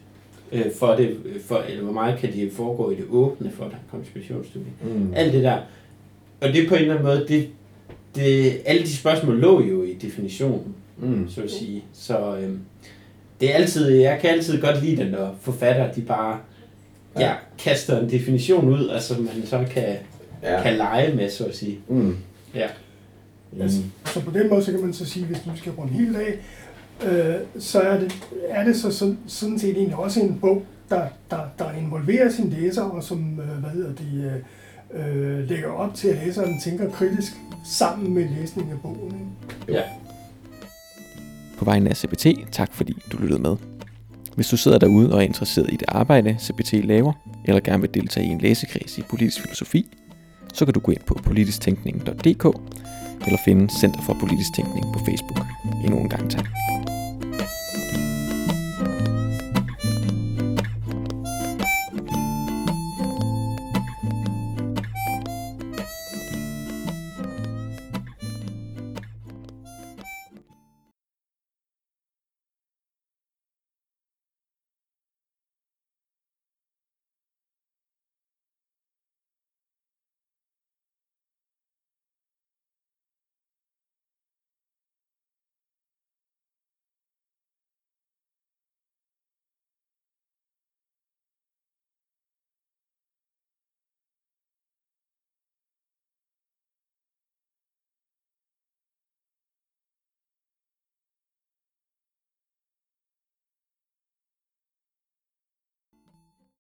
[0.53, 3.77] øh, for det, for, eller hvor meget kan de foregå i det åbne for der
[3.91, 4.65] konspirationsteori.
[4.83, 5.13] Mm.
[5.15, 5.59] Alt det der.
[6.41, 7.49] Og det på en eller anden måde, det,
[8.15, 11.29] det, alle de spørgsmål lå jo i definitionen, Mm.
[11.31, 11.85] så at sige.
[11.93, 12.51] Så øh,
[13.41, 16.39] det er altid, jeg kan altid godt lide den, når forfatter, de bare
[17.19, 17.27] ja.
[17.27, 17.35] Ja.
[17.59, 19.97] kaster en definition ud, og som man så kan,
[20.43, 20.63] Ja.
[20.63, 21.79] kan lege med, så at sige.
[21.89, 22.17] Mm.
[22.55, 22.69] Ja.
[23.61, 26.17] Altså, så på den måde, så kan man så sige, hvis du skal runde helt
[26.17, 26.35] af,
[27.07, 31.07] øh, så er det, er det så sådan, sådan set egentlig også en bog, der,
[31.31, 34.43] der, der involverer sin læser, og som, øh, hvad hedder det,
[34.95, 37.33] øh, øh, lægger op til, at læseren tænker kritisk
[37.65, 39.15] sammen med læsningen af bogen.
[39.15, 39.79] Ikke?
[39.79, 39.83] Ja.
[41.59, 43.57] På vegne af CBT, tak fordi du lyttede med.
[44.35, 47.13] Hvis du sidder derude og er interesseret i det arbejde, CBT laver,
[47.45, 49.87] eller gerne vil deltage i en læsekreds i politisk filosofi,
[50.55, 52.45] så kan du gå ind på politisktænkning.dk
[53.27, 55.47] eller finde Center for Politisk Tænkning på Facebook.
[55.85, 56.47] Endnu en gang tak.